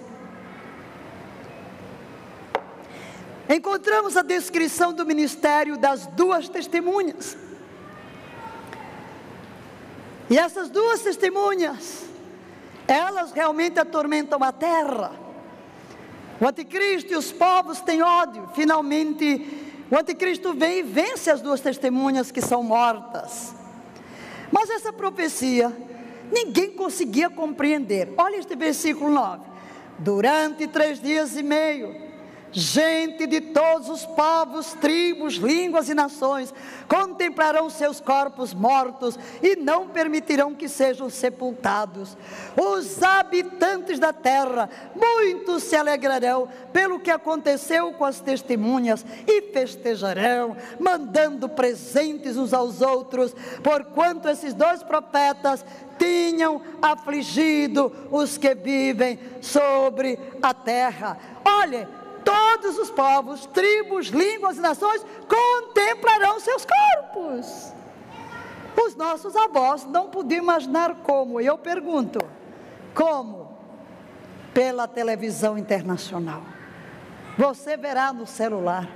encontramos 3.48 4.16
a 4.16 4.22
descrição 4.22 4.92
do 4.92 5.06
ministério 5.06 5.78
das 5.78 6.06
duas 6.06 6.48
testemunhas. 6.48 7.36
E 10.28 10.38
essas 10.38 10.70
duas 10.70 11.00
testemunhas 11.00 12.10
elas 12.86 13.30
realmente 13.30 13.78
atormentam 13.78 14.42
a 14.42 14.50
terra. 14.50 15.29
O 16.40 16.46
anticristo 16.46 17.12
e 17.12 17.16
os 17.16 17.30
povos 17.30 17.80
têm 17.80 18.00
ódio. 18.00 18.48
Finalmente, 18.54 19.46
o 19.90 19.96
anticristo 19.96 20.54
vem 20.54 20.78
e 20.78 20.82
vence 20.82 21.30
as 21.30 21.42
duas 21.42 21.60
testemunhas 21.60 22.30
que 22.32 22.40
são 22.40 22.62
mortas. 22.62 23.54
Mas 24.50 24.70
essa 24.70 24.92
profecia, 24.92 25.70
ninguém 26.32 26.72
conseguia 26.72 27.28
compreender. 27.28 28.12
Olha 28.16 28.36
este 28.36 28.56
versículo 28.56 29.10
9. 29.10 29.42
Durante 29.98 30.66
três 30.66 31.00
dias 31.00 31.36
e 31.36 31.42
meio, 31.42 32.09
Gente 32.52 33.28
de 33.28 33.40
todos 33.40 33.88
os 33.88 34.04
povos, 34.04 34.74
tribos, 34.74 35.34
línguas 35.34 35.88
e 35.88 35.94
nações 35.94 36.52
contemplarão 36.88 37.70
seus 37.70 38.00
corpos 38.00 38.52
mortos 38.52 39.16
e 39.40 39.54
não 39.54 39.86
permitirão 39.88 40.52
que 40.52 40.68
sejam 40.68 41.08
sepultados. 41.08 42.16
Os 42.56 43.00
habitantes 43.02 44.00
da 44.00 44.12
terra, 44.12 44.68
muitos 44.96 45.62
se 45.62 45.76
alegrarão 45.76 46.48
pelo 46.72 46.98
que 46.98 47.10
aconteceu 47.10 47.92
com 47.92 48.04
as 48.04 48.20
testemunhas 48.20 49.06
e 49.28 49.42
festejarão, 49.52 50.56
mandando 50.80 51.48
presentes 51.48 52.36
uns 52.36 52.52
aos 52.52 52.80
outros, 52.80 53.32
porquanto 53.62 54.28
esses 54.28 54.54
dois 54.54 54.82
profetas 54.82 55.64
tinham 55.96 56.60
afligido 56.82 57.92
os 58.10 58.36
que 58.36 58.54
vivem 58.54 59.20
sobre 59.40 60.18
a 60.42 60.52
terra. 60.52 61.18
Olhe, 61.44 61.86
todos 62.24 62.78
os 62.78 62.90
povos, 62.90 63.46
tribos, 63.46 64.08
línguas 64.08 64.56
e 64.56 64.60
nações 64.60 65.04
contemplarão 65.28 66.40
seus 66.40 66.66
corpos. 66.66 67.72
Os 68.76 68.94
nossos 68.94 69.36
avós 69.36 69.84
não 69.84 70.08
podiam 70.08 70.42
imaginar 70.42 70.94
como, 71.02 71.40
e 71.40 71.46
eu 71.46 71.58
pergunto: 71.58 72.18
como? 72.94 73.50
Pela 74.54 74.88
televisão 74.88 75.58
internacional. 75.58 76.42
Você 77.36 77.76
verá 77.76 78.12
no 78.12 78.26
celular, 78.26 78.88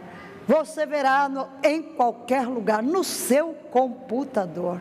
você 0.47 0.85
verá 0.85 1.29
no, 1.29 1.49
em 1.63 1.83
qualquer 1.83 2.47
lugar, 2.47 2.83
no 2.83 3.03
seu 3.03 3.55
computador. 3.71 4.81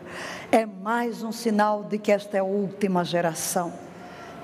É 0.52 0.66
mais 0.66 1.22
um 1.22 1.32
sinal 1.32 1.84
de 1.84 1.98
que 1.98 2.12
esta 2.12 2.36
é 2.36 2.40
a 2.40 2.44
última 2.44 3.04
geração. 3.04 3.72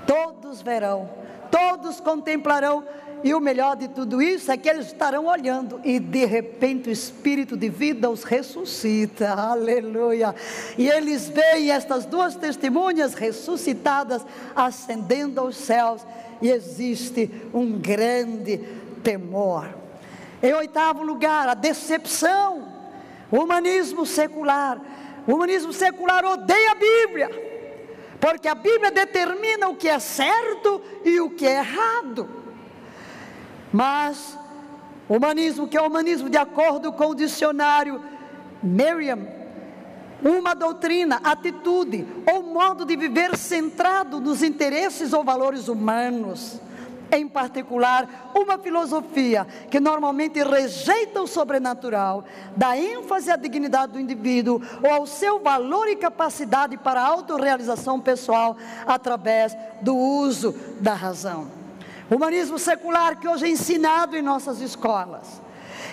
Todos 0.06 0.62
verão, 0.62 1.10
todos 1.50 2.00
contemplarão 2.00 2.84
e 3.22 3.34
o 3.34 3.40
melhor 3.40 3.76
de 3.76 3.88
tudo 3.88 4.22
isso 4.22 4.50
é 4.50 4.56
que 4.56 4.68
eles 4.68 4.86
estarão 4.86 5.26
olhando 5.26 5.80
e 5.84 5.98
de 5.98 6.24
repente 6.24 6.88
o 6.88 6.92
espírito 6.92 7.56
de 7.56 7.68
vida 7.68 8.08
os 8.08 8.24
ressuscita. 8.24 9.32
Aleluia. 9.32 10.34
E 10.78 10.88
eles 10.88 11.28
veem 11.28 11.70
estas 11.70 12.06
duas 12.06 12.34
testemunhas 12.34 13.14
ressuscitadas 13.14 14.24
ascendendo 14.54 15.40
aos 15.40 15.56
céus 15.56 16.04
e 16.40 16.50
existe 16.50 17.30
um 17.52 17.78
grande 17.78 18.58
temor. 19.02 19.68
Em 20.42 20.54
oitavo 20.54 21.02
lugar, 21.02 21.48
a 21.48 21.54
decepção. 21.54 22.68
O 23.30 23.40
humanismo 23.40 24.06
secular. 24.06 24.80
O 25.26 25.34
humanismo 25.34 25.72
secular 25.72 26.24
odeia 26.24 26.72
a 26.72 26.74
Bíblia. 26.74 27.50
Porque 28.18 28.48
a 28.48 28.54
Bíblia 28.54 28.90
determina 28.90 29.68
o 29.68 29.76
que 29.76 29.88
é 29.88 29.98
certo 29.98 30.80
e 31.04 31.20
o 31.20 31.30
que 31.30 31.46
é 31.46 31.58
errado. 31.58 32.28
Mas 33.72 34.38
o 35.08 35.16
humanismo, 35.16 35.68
que 35.68 35.76
é 35.76 35.82
o 35.82 35.86
humanismo 35.86 36.28
de 36.28 36.36
acordo 36.36 36.92
com 36.92 37.06
o 37.06 37.14
dicionário 37.14 38.00
Merriam, 38.62 39.26
uma 40.22 40.54
doutrina, 40.54 41.20
atitude 41.24 42.06
ou 42.30 42.42
modo 42.42 42.84
de 42.84 42.94
viver 42.96 43.36
centrado 43.36 44.20
nos 44.20 44.42
interesses 44.42 45.12
ou 45.12 45.24
valores 45.24 45.68
humanos. 45.68 46.60
Em 47.12 47.26
particular, 47.26 48.30
uma 48.36 48.56
filosofia 48.56 49.44
que 49.68 49.80
normalmente 49.80 50.40
rejeita 50.44 51.20
o 51.20 51.26
sobrenatural, 51.26 52.24
dá 52.56 52.76
ênfase 52.76 53.32
à 53.32 53.36
dignidade 53.36 53.94
do 53.94 54.00
indivíduo 54.00 54.62
ou 54.80 54.92
ao 54.92 55.06
seu 55.06 55.40
valor 55.40 55.88
e 55.88 55.96
capacidade 55.96 56.76
para 56.76 57.00
a 57.00 57.08
autorrealização 57.08 57.98
pessoal 57.98 58.56
através 58.86 59.56
do 59.82 59.96
uso 59.96 60.54
da 60.80 60.94
razão. 60.94 61.59
Humanismo 62.10 62.58
secular 62.58 63.18
que 63.20 63.28
hoje 63.28 63.46
é 63.46 63.48
ensinado 63.48 64.16
em 64.16 64.22
nossas 64.22 64.60
escolas. 64.60 65.40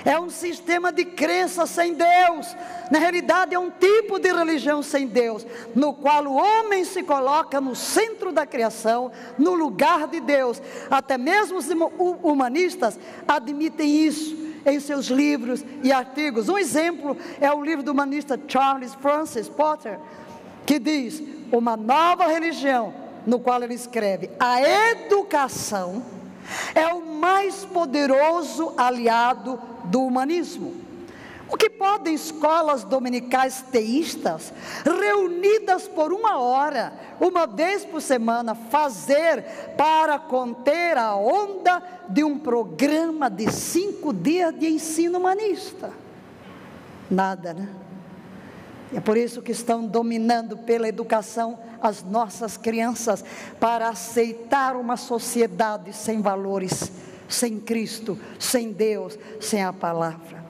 É 0.03 0.19
um 0.19 0.29
sistema 0.29 0.91
de 0.91 1.05
crença 1.05 1.65
sem 1.65 1.93
Deus. 1.93 2.55
Na 2.89 2.97
realidade, 2.97 3.53
é 3.53 3.59
um 3.59 3.69
tipo 3.69 4.17
de 4.19 4.31
religião 4.31 4.81
sem 4.81 5.05
Deus, 5.05 5.45
no 5.75 5.93
qual 5.93 6.25
o 6.25 6.35
homem 6.35 6.83
se 6.85 7.03
coloca 7.03 7.61
no 7.61 7.75
centro 7.75 8.31
da 8.31 8.45
criação, 8.45 9.11
no 9.37 9.53
lugar 9.53 10.07
de 10.07 10.19
Deus. 10.19 10.61
Até 10.89 11.17
mesmo 11.17 11.57
os 11.57 11.67
humanistas 12.23 12.99
admitem 13.27 14.05
isso 14.05 14.35
em 14.65 14.79
seus 14.79 15.07
livros 15.07 15.63
e 15.83 15.91
artigos. 15.91 16.49
Um 16.49 16.57
exemplo 16.57 17.15
é 17.39 17.51
o 17.51 17.63
livro 17.63 17.83
do 17.83 17.91
humanista 17.91 18.39
Charles 18.47 18.93
Francis 18.95 19.47
Potter, 19.47 19.99
que 20.65 20.79
diz: 20.79 21.21
Uma 21.51 21.77
nova 21.77 22.27
religião 22.27 23.06
no 23.27 23.39
qual 23.39 23.61
ele 23.61 23.73
escreve: 23.75 24.31
a 24.39 24.61
educação 24.61 26.01
é 26.73 26.87
o 26.87 27.05
mais 27.05 27.65
poderoso 27.65 28.73
aliado 28.77 29.59
do 29.83 30.01
humanismo. 30.01 30.87
O 31.49 31.55
que 31.55 31.69
podem 31.69 32.13
escolas 32.13 32.83
dominicais 32.83 33.61
teístas, 33.71 34.51
reunidas 34.83 35.87
por 35.87 36.11
uma 36.11 36.39
hora, 36.39 36.91
uma 37.21 37.47
vez 37.47 37.85
por 37.85 38.01
semana, 38.01 38.53
fazer 38.53 39.43
para 39.77 40.19
conter 40.19 40.97
a 40.97 41.15
onda 41.15 41.81
de 42.09 42.21
um 42.21 42.37
programa 42.37 43.29
de 43.29 43.49
cinco 43.49 44.11
dias 44.13 44.57
de 44.57 44.67
ensino 44.67 45.19
humanista? 45.19 45.91
Nada, 47.09 47.53
né? 47.53 47.69
É 48.93 48.99
por 48.99 49.17
isso 49.17 49.41
que 49.41 49.51
estão 49.51 49.85
dominando 49.85 50.57
pela 50.57 50.87
educação 50.87 51.59
as 51.81 52.03
nossas 52.03 52.57
crianças, 52.57 53.23
para 53.59 53.89
aceitar 53.89 54.75
uma 54.75 54.97
sociedade 54.97 55.93
sem 55.93 56.21
valores, 56.21 56.91
sem 57.27 57.59
Cristo, 57.59 58.17
sem 58.39 58.71
Deus, 58.71 59.17
sem 59.39 59.63
a 59.63 59.73
palavra. 59.73 60.45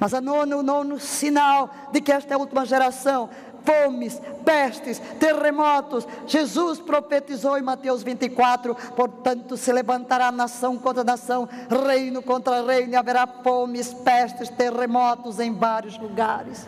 Mas 0.00 0.14
a 0.14 0.20
nono, 0.20 0.58
o 0.58 0.62
nono 0.62 0.98
sinal 0.98 1.70
de 1.92 2.00
que 2.00 2.10
esta 2.10 2.34
é 2.34 2.36
a 2.36 2.38
última 2.38 2.64
geração 2.66 3.30
fomes, 3.64 4.20
pestes, 4.44 4.98
terremotos. 5.18 6.06
Jesus 6.26 6.80
profetizou 6.80 7.56
em 7.56 7.62
Mateus 7.62 8.02
24: 8.02 8.74
portanto, 8.96 9.56
se 9.56 9.72
levantará 9.72 10.30
nação 10.30 10.76
contra 10.78 11.04
nação, 11.04 11.48
reino 11.86 12.22
contra 12.22 12.64
reino, 12.64 12.92
e 12.92 12.96
haverá 12.96 13.26
fomes, 13.26 13.92
pestes, 13.94 14.48
terremotos 14.48 15.38
em 15.40 15.52
vários 15.52 15.98
lugares. 15.98 16.66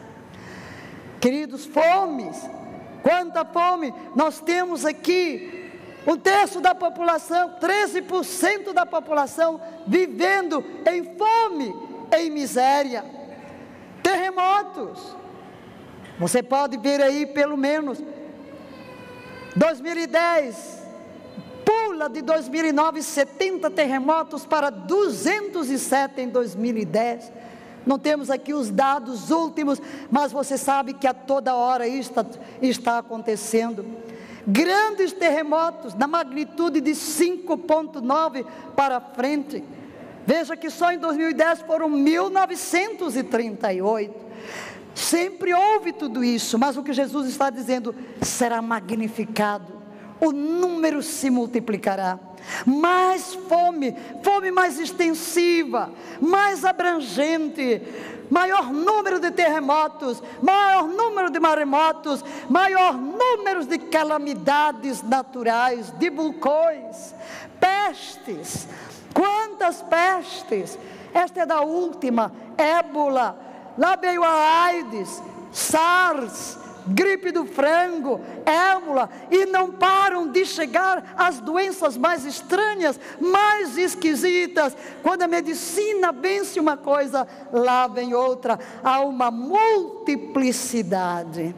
Queridos, 1.24 1.64
fomes, 1.64 2.36
quanta 3.02 3.46
fome 3.46 3.94
nós 4.14 4.40
temos 4.40 4.84
aqui. 4.84 5.70
Um 6.06 6.18
terço 6.18 6.60
da 6.60 6.74
população, 6.74 7.54
13% 7.58 8.74
da 8.74 8.84
população 8.84 9.58
vivendo 9.86 10.62
em 10.86 11.16
fome, 11.16 11.74
em 12.14 12.28
miséria. 12.28 13.02
Terremotos. 14.02 15.16
Você 16.18 16.42
pode 16.42 16.76
ver 16.76 17.00
aí 17.00 17.24
pelo 17.24 17.56
menos 17.56 18.04
2010 19.56 20.84
pula 21.64 22.10
de 22.10 22.20
2009 22.20 23.02
70 23.02 23.70
terremotos 23.70 24.44
para 24.44 24.68
207 24.68 26.20
em 26.20 26.28
2010. 26.28 27.32
Não 27.86 27.98
temos 27.98 28.30
aqui 28.30 28.54
os 28.54 28.70
dados 28.70 29.30
últimos, 29.30 29.80
mas 30.10 30.32
você 30.32 30.56
sabe 30.56 30.94
que 30.94 31.06
a 31.06 31.14
toda 31.14 31.54
hora 31.54 31.86
está, 31.86 32.24
está 32.62 32.98
acontecendo. 32.98 33.84
Grandes 34.46 35.12
terremotos 35.12 35.94
na 35.94 36.06
magnitude 36.06 36.80
de 36.80 36.92
5,9 36.92 38.46
para 38.76 39.00
frente. 39.00 39.64
Veja 40.26 40.56
que 40.56 40.70
só 40.70 40.92
em 40.92 40.98
2010 40.98 41.62
foram 41.62 41.88
1938. 41.88 44.24
Sempre 44.94 45.52
houve 45.52 45.92
tudo 45.92 46.22
isso, 46.22 46.58
mas 46.58 46.76
o 46.76 46.82
que 46.82 46.92
Jesus 46.92 47.28
está 47.28 47.50
dizendo 47.50 47.94
será 48.22 48.62
magnificado, 48.62 49.72
o 50.20 50.30
número 50.30 51.02
se 51.02 51.28
multiplicará 51.30 52.18
mais 52.66 53.34
fome, 53.48 53.96
fome 54.22 54.50
mais 54.50 54.78
extensiva, 54.78 55.90
mais 56.20 56.64
abrangente, 56.64 57.82
maior 58.30 58.72
número 58.72 59.20
de 59.20 59.30
terremotos, 59.30 60.22
maior 60.42 60.86
número 60.88 61.30
de 61.30 61.38
maremotos, 61.38 62.24
maior 62.48 62.94
número 62.94 63.64
de 63.64 63.78
calamidades 63.78 65.02
naturais, 65.02 65.90
de 65.98 66.10
vulcões, 66.10 67.14
pestes. 67.60 68.68
Quantas 69.12 69.82
pestes? 69.82 70.78
Esta 71.12 71.42
é 71.42 71.46
da 71.46 71.60
última, 71.60 72.32
ébola, 72.58 73.38
lá 73.78 73.94
veio 73.94 74.24
a 74.24 74.64
AIDS, 74.64 75.22
SARS, 75.52 76.58
gripe 76.86 77.30
do 77.30 77.44
frango, 77.44 78.20
ébola, 78.44 79.08
e 79.30 79.46
não 79.46 79.70
param 79.72 80.28
de 80.28 80.44
chegar 80.44 81.14
as 81.16 81.40
doenças 81.40 81.96
mais 81.96 82.24
estranhas, 82.24 82.98
mais 83.20 83.78
esquisitas. 83.78 84.76
Quando 85.02 85.22
a 85.22 85.28
medicina 85.28 86.12
vence 86.12 86.60
uma 86.60 86.76
coisa, 86.76 87.26
lá 87.52 87.86
vem 87.86 88.14
outra. 88.14 88.58
Há 88.82 89.00
uma 89.00 89.30
multiplicidade. 89.30 91.54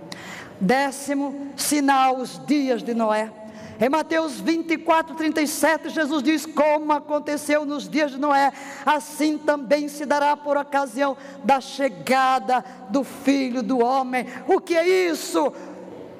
Décimo 0.60 1.52
sinal, 1.56 2.18
os 2.18 2.38
dias 2.46 2.82
de 2.82 2.92
Noé. 2.94 3.45
Em 3.78 3.88
Mateus 3.90 4.40
24, 4.40 5.14
37, 5.14 5.90
Jesus 5.90 6.22
diz: 6.22 6.46
Como 6.46 6.92
aconteceu 6.92 7.66
nos 7.66 7.88
dias 7.88 8.12
de 8.12 8.18
Noé, 8.18 8.52
assim 8.84 9.36
também 9.36 9.88
se 9.88 10.06
dará 10.06 10.36
por 10.36 10.56
ocasião 10.56 11.16
da 11.44 11.60
chegada 11.60 12.64
do 12.88 13.04
filho 13.04 13.62
do 13.62 13.78
homem. 13.78 14.26
O 14.48 14.60
que 14.60 14.74
é 14.74 14.88
isso? 14.88 15.52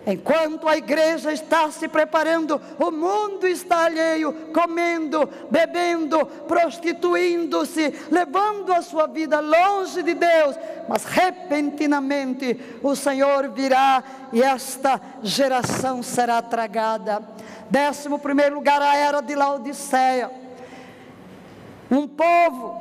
Enquanto 0.07 0.69
a 0.69 0.77
igreja 0.77 1.33
está 1.33 1.69
se 1.73 1.89
preparando, 1.89 2.61
o 2.79 2.93
mundo 2.93 3.45
está 3.45 3.87
alheio, 3.87 4.33
comendo, 4.55 5.29
bebendo, 5.51 6.25
prostituindo-se, 6.47 7.93
levando 8.09 8.73
a 8.73 8.83
sua 8.83 9.09
vida 9.09 9.41
longe 9.41 10.05
de 10.05 10.15
Deus. 10.15 10.57
Mas 10.89 11.05
repentinamente 11.05 12.57
o 12.85 12.95
Senhor 12.95 13.49
virá 13.51 14.05
e 14.33 14.41
esta 14.41 15.01
geração 15.25 16.05
será 16.05 16.41
tragada. 16.41 17.21
Décimo 17.69 18.21
primeiro 18.21 18.55
lugar, 18.55 18.81
a 18.81 18.97
era 18.97 19.21
de 19.21 19.35
Laodiceia. 19.35 20.31
Um 21.91 22.07
povo 22.07 22.81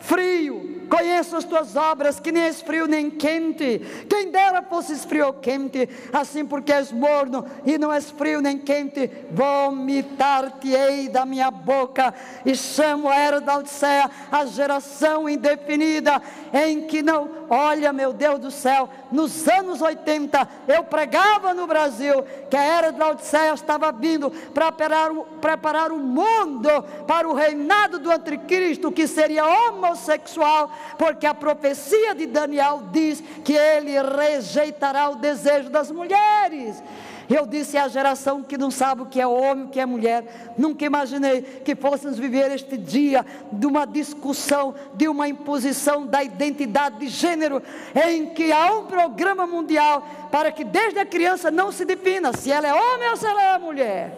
frio, 0.00 0.75
Conheço 0.88 1.36
as 1.36 1.44
tuas 1.44 1.76
obras, 1.76 2.20
que 2.20 2.32
nem 2.32 2.44
és 2.44 2.60
frio 2.60 2.86
nem 2.86 3.10
quente. 3.10 3.80
Quem 4.08 4.30
dera 4.30 4.62
fosses 4.62 5.04
frio 5.04 5.26
ou 5.26 5.32
quente, 5.32 5.88
assim 6.12 6.44
porque 6.44 6.72
és 6.72 6.92
morno 6.92 7.44
e 7.64 7.76
não 7.76 7.92
és 7.92 8.10
frio 8.10 8.40
nem 8.40 8.58
quente, 8.58 9.10
vomitar-te-ei 9.30 11.08
da 11.08 11.26
minha 11.26 11.50
boca. 11.50 12.14
E 12.44 12.54
chamo 12.54 13.08
a 13.08 13.16
era 13.16 13.40
da 13.40 13.58
Odisseia, 13.58 14.10
a 14.30 14.46
geração 14.46 15.28
indefinida, 15.28 16.22
em 16.52 16.82
que 16.86 17.02
não, 17.02 17.30
olha 17.50 17.92
meu 17.92 18.12
Deus 18.12 18.38
do 18.38 18.50
céu, 18.50 18.88
nos 19.10 19.46
anos 19.48 19.80
80, 19.80 20.48
eu 20.68 20.84
pregava 20.84 21.52
no 21.52 21.66
Brasil 21.66 22.24
que 22.48 22.56
a 22.56 22.62
era 22.62 22.92
da 22.92 23.10
Odisseia 23.10 23.54
estava 23.54 23.90
vindo 23.92 24.30
para 24.54 24.70
preparar, 24.72 25.10
preparar 25.40 25.92
o 25.92 25.98
mundo 25.98 26.68
para 27.06 27.28
o 27.28 27.34
reinado 27.34 27.98
do 27.98 28.10
anticristo, 28.10 28.92
que 28.92 29.06
seria 29.06 29.44
homossexual 29.44 30.70
porque 30.98 31.26
a 31.26 31.34
profecia 31.34 32.14
de 32.14 32.26
Daniel 32.26 32.82
diz 32.90 33.22
que 33.44 33.52
ele 33.52 33.92
rejeitará 34.00 35.10
o 35.10 35.16
desejo 35.16 35.70
das 35.70 35.90
mulheres. 35.90 36.82
Eu 37.28 37.44
disse 37.44 37.76
à 37.76 37.88
geração 37.88 38.42
que 38.42 38.56
não 38.56 38.70
sabe 38.70 39.02
o 39.02 39.06
que 39.06 39.20
é 39.20 39.26
homem, 39.26 39.64
o 39.64 39.68
que 39.68 39.80
é 39.80 39.86
mulher. 39.86 40.54
Nunca 40.56 40.84
imaginei 40.84 41.42
que 41.42 41.74
fôssemos 41.74 42.18
viver 42.18 42.52
este 42.52 42.76
dia 42.76 43.26
de 43.50 43.66
uma 43.66 43.84
discussão, 43.84 44.74
de 44.94 45.08
uma 45.08 45.28
imposição 45.28 46.06
da 46.06 46.22
identidade 46.22 46.98
de 46.98 47.08
gênero, 47.08 47.60
em 48.08 48.26
que 48.26 48.52
há 48.52 48.72
um 48.72 48.86
programa 48.86 49.44
mundial 49.44 50.06
para 50.30 50.52
que 50.52 50.62
desde 50.62 51.00
a 51.00 51.06
criança 51.06 51.50
não 51.50 51.72
se 51.72 51.84
defina 51.84 52.32
se 52.32 52.52
ela 52.52 52.68
é 52.68 52.74
homem 52.74 53.10
ou 53.10 53.16
se 53.16 53.26
ela 53.26 53.42
é 53.42 53.58
mulher. 53.58 54.14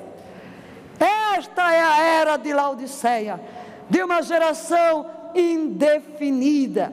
Esta 1.36 1.72
é 1.72 1.80
a 1.80 2.02
era 2.02 2.36
de 2.36 2.52
Laodiceia, 2.52 3.40
de 3.88 4.02
uma 4.02 4.20
geração 4.20 5.06
indefinida. 5.34 6.92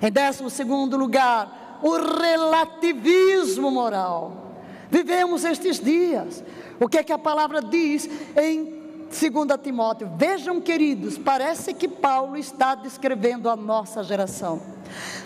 Em 0.00 0.10
décimo 0.10 0.50
segundo 0.50 0.96
lugar, 0.96 1.78
o 1.82 1.96
relativismo 1.96 3.70
moral. 3.70 4.56
Vivemos 4.90 5.44
estes 5.44 5.80
dias. 5.80 6.42
O 6.78 6.88
que 6.88 6.98
é 6.98 7.02
que 7.02 7.12
a 7.12 7.18
palavra 7.18 7.62
diz 7.62 8.08
em 8.36 8.82
2 9.08 9.60
Timóteo? 9.62 10.10
Vejam, 10.16 10.60
queridos, 10.60 11.16
parece 11.16 11.72
que 11.72 11.86
Paulo 11.86 12.36
está 12.36 12.74
descrevendo 12.74 13.48
a 13.48 13.56
nossa 13.56 14.02
geração. 14.02 14.60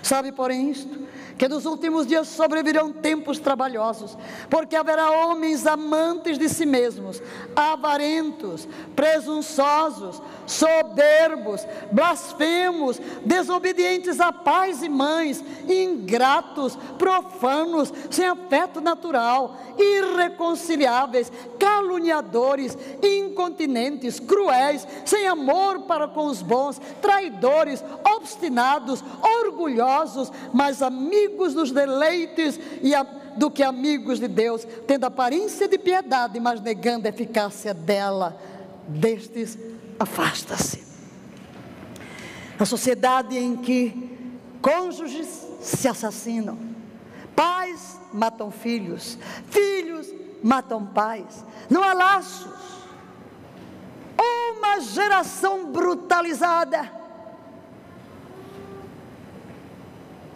Sabe, 0.02 0.32
porém, 0.32 0.70
isto? 0.70 1.05
Que 1.38 1.48
nos 1.48 1.66
últimos 1.66 2.06
dias 2.06 2.28
sobrevirão 2.28 2.92
tempos 2.92 3.38
trabalhosos, 3.38 4.16
porque 4.48 4.74
haverá 4.74 5.10
homens 5.10 5.66
amantes 5.66 6.38
de 6.38 6.48
si 6.48 6.64
mesmos, 6.64 7.22
avarentos, 7.54 8.66
presunçosos, 8.94 10.22
soberbos, 10.46 11.66
blasfemos, 11.92 12.98
desobedientes 13.24 14.18
a 14.18 14.32
pais 14.32 14.82
e 14.82 14.88
mães, 14.88 15.44
ingratos, 15.68 16.76
profanos, 16.98 17.92
sem 18.10 18.26
afeto 18.26 18.80
natural, 18.80 19.58
irreconciliáveis, 19.78 21.30
caluniadores, 21.58 22.78
incontinentes, 23.02 24.18
cruéis, 24.18 24.86
sem 25.04 25.26
amor 25.26 25.80
para 25.82 26.08
com 26.08 26.26
os 26.26 26.40
bons, 26.40 26.80
traidores, 27.02 27.84
obstinados, 28.16 29.04
orgulhosos, 29.22 30.32
mas 30.54 30.80
amigos 30.80 31.25
dos 31.28 31.70
deleites 31.70 32.58
e 32.82 32.94
a, 32.94 33.02
do 33.36 33.50
que 33.50 33.62
amigos 33.62 34.18
de 34.18 34.28
Deus, 34.28 34.66
tendo 34.86 35.04
aparência 35.04 35.68
de 35.68 35.78
piedade, 35.78 36.40
mas 36.40 36.60
negando 36.60 37.06
a 37.06 37.10
eficácia 37.10 37.74
dela. 37.74 38.40
Destes 38.88 39.58
afasta-se. 39.98 40.84
A 42.58 42.64
sociedade 42.64 43.36
em 43.36 43.56
que 43.56 44.28
cônjuges 44.62 45.46
se 45.60 45.88
assassinam, 45.88 46.58
pais 47.34 48.00
matam 48.12 48.50
filhos, 48.50 49.18
filhos 49.50 50.10
matam 50.42 50.86
pais, 50.86 51.44
não 51.68 51.82
há 51.82 51.92
laços. 51.92 52.54
Uma 54.18 54.80
geração 54.80 55.70
brutalizada. 55.70 56.90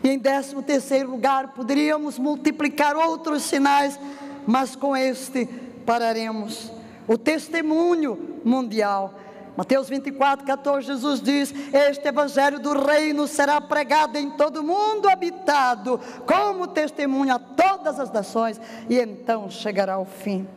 E 0.03 0.09
em 0.09 0.19
décimo 0.19 0.63
terceiro 0.63 1.11
lugar, 1.11 1.49
poderíamos 1.49 2.19
multiplicar 2.19 2.97
outros 2.97 3.43
sinais, 3.43 3.99
mas 4.47 4.75
com 4.75 4.97
este 4.97 5.47
pararemos. 5.85 6.73
O 7.07 7.19
testemunho 7.19 8.41
mundial 8.45 9.15
Mateus 9.61 9.91
24, 9.91 10.47
14, 10.47 10.87
Jesus 10.87 11.21
diz: 11.21 11.55
Este 11.71 12.09
evangelho 12.09 12.59
do 12.59 12.73
reino 12.73 13.27
será 13.27 13.61
pregado 13.61 14.17
em 14.17 14.31
todo 14.31 14.61
o 14.61 14.63
mundo 14.63 15.07
habitado, 15.07 16.01
como 16.27 16.67
testemunha 16.67 17.35
a 17.35 17.39
todas 17.39 18.01
as 18.01 18.11
nações, 18.11 18.61
e 18.89 18.99
então 18.99 19.51
chegará 19.51 19.99
o 19.99 20.07
fim. 20.07 20.49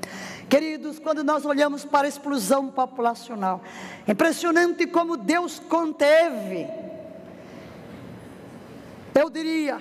Queridos, 0.47 0.99
quando 0.99 1.21
nós 1.21 1.43
olhamos 1.43 1.83
para 1.83 2.05
a 2.05 2.07
explosão 2.07 2.67
populacional, 2.67 3.61
impressionante 4.07 4.85
como 4.87 5.17
Deus 5.17 5.59
conteve, 5.59 6.67
eu 9.15 9.29
diria, 9.29 9.79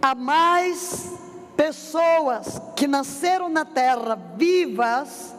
há 0.00 0.14
mais 0.14 1.18
pessoas 1.56 2.60
que 2.76 2.86
nasceram 2.86 3.48
na 3.48 3.64
terra 3.64 4.18
vivas 4.36 5.34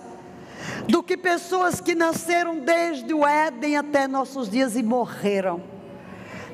do 0.87 1.01
que 1.01 1.17
pessoas 1.17 1.81
que 1.81 1.95
nasceram 1.95 2.59
desde 2.59 3.13
o 3.13 3.25
Éden 3.25 3.77
até 3.77 4.07
nossos 4.07 4.49
dias 4.49 4.75
e 4.75 4.83
morreram. 4.83 5.61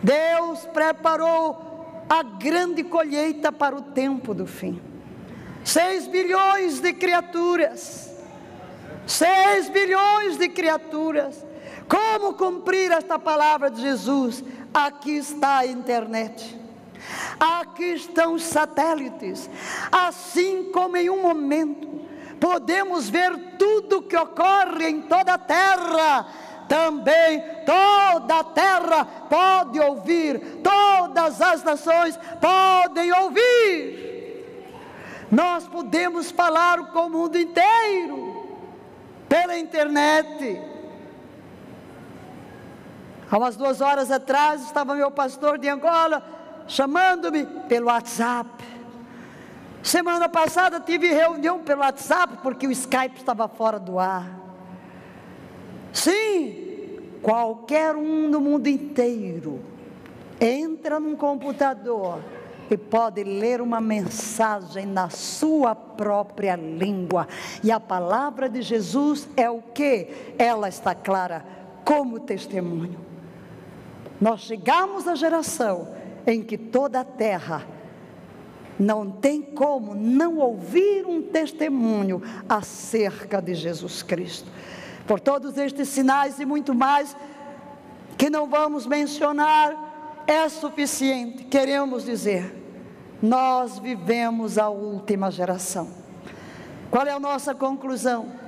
Deus 0.02 0.66
preparou 0.68 2.06
a 2.10 2.24
grande 2.24 2.84
colheita 2.84 3.52
para 3.52 3.76
o 3.76 3.82
tempo 3.82 4.34
do 4.34 4.46
fim. 4.46 4.82
Seis 5.64 6.08
bilhões 6.08 6.80
de 6.80 6.94
criaturas. 6.94 8.10
Seis 9.06 9.70
bilhões 9.70 10.38
de 10.38 10.48
criaturas. 10.50 11.46
Como 11.90 12.34
cumprir 12.34 12.92
esta 12.92 13.18
palavra 13.18 13.70
de 13.70 13.82
Jesus? 13.82 14.44
Aqui 14.78 15.18
está 15.18 15.58
a 15.58 15.66
internet. 15.66 16.56
Aqui 17.40 17.96
estão 17.96 18.36
os 18.36 18.44
satélites. 18.44 19.50
Assim 19.92 20.72
como 20.72 20.96
em 20.98 21.10
um 21.10 21.20
momento 21.20 22.06
podemos 22.40 23.10
ver 23.10 23.56
tudo 23.58 24.04
que 24.04 24.16
ocorre 24.16 24.88
em 24.88 25.02
toda 25.02 25.34
a 25.34 25.38
terra. 25.40 26.28
Também 26.70 27.44
toda 27.66 28.40
a 28.40 28.44
terra 28.44 29.06
pode 29.28 29.80
ouvir, 29.80 30.62
todas 30.62 31.42
as 31.42 31.64
nações 31.64 32.20
podem 32.40 33.12
ouvir. 33.14 34.46
Nós 35.32 35.68
podemos 35.68 36.30
falar 36.30 36.92
com 36.92 37.08
o 37.08 37.10
mundo 37.10 37.36
inteiro, 37.36 38.48
pela 39.28 39.58
internet. 39.58 40.77
Há 43.30 43.38
umas 43.38 43.58
duas 43.58 43.82
horas 43.82 44.10
atrás 44.10 44.62
estava 44.62 44.96
meu 44.96 45.12
pastor 45.12 45.58
de 45.58 45.68
Angola 45.68 46.24
chamando-me 46.66 47.46
pelo 47.68 47.88
WhatsApp. 47.88 48.64
Semana 49.84 50.30
passada 50.30 50.80
tive 50.80 51.08
reunião 51.08 51.60
pelo 51.60 51.82
WhatsApp 51.82 52.38
porque 52.42 52.68
o 52.68 52.72
Skype 52.72 53.18
estava 53.18 53.48
fora 53.48 53.80
do 53.80 54.00
ar. 54.00 54.30
Sim, 55.92 57.00
qualquer 57.22 57.96
um 57.96 58.30
no 58.30 58.40
mundo 58.40 58.68
inteiro 58.68 59.60
entra 60.40 61.00
num 61.00 61.16
computador 61.16 62.20
e 62.70 62.78
pode 62.78 63.24
ler 63.24 63.62
uma 63.62 63.82
mensagem 63.82 64.86
na 64.86 65.10
sua 65.10 65.76
própria 65.76 66.56
língua. 66.56 67.28
E 67.64 67.72
a 67.72 67.80
palavra 67.80 68.48
de 68.50 68.62
Jesus 68.62 69.28
é 69.36 69.50
o 69.50 69.62
que? 69.62 70.34
Ela 70.38 70.70
está 70.70 70.94
clara 70.94 71.46
como 71.84 72.20
testemunho. 72.20 73.17
Nós 74.20 74.42
chegamos 74.42 75.08
à 75.08 75.16
geração 75.16 75.96
em 76.26 76.44
que 76.44 76.58
toda 76.58 77.00
a 77.00 77.04
terra 77.04 77.66
não 78.80 79.10
tem 79.10 79.42
como 79.42 79.96
não 79.96 80.38
ouvir 80.38 81.06
um 81.06 81.22
testemunho 81.22 82.22
acerca 82.48 83.42
de 83.42 83.56
Jesus 83.56 84.04
Cristo. 84.04 84.50
Por 85.08 85.20
todos 85.20 85.58
estes 85.58 85.88
sinais 85.88 86.40
e 86.40 86.46
muito 86.46 86.76
mais 86.76 87.16
que 88.18 88.30
não 88.30 88.48
vamos 88.48 88.86
mencionar, 88.86 90.24
é 90.28 90.50
suficiente. 90.50 91.46
Queremos 91.46 92.04
dizer, 92.04 92.54
nós 93.22 93.80
vivemos 93.80 94.58
a 94.58 94.70
última 94.70 95.32
geração. 95.32 95.90
Qual 96.92 97.06
é 97.06 97.12
a 97.12 97.20
nossa 97.20 97.54
conclusão? 97.56 98.47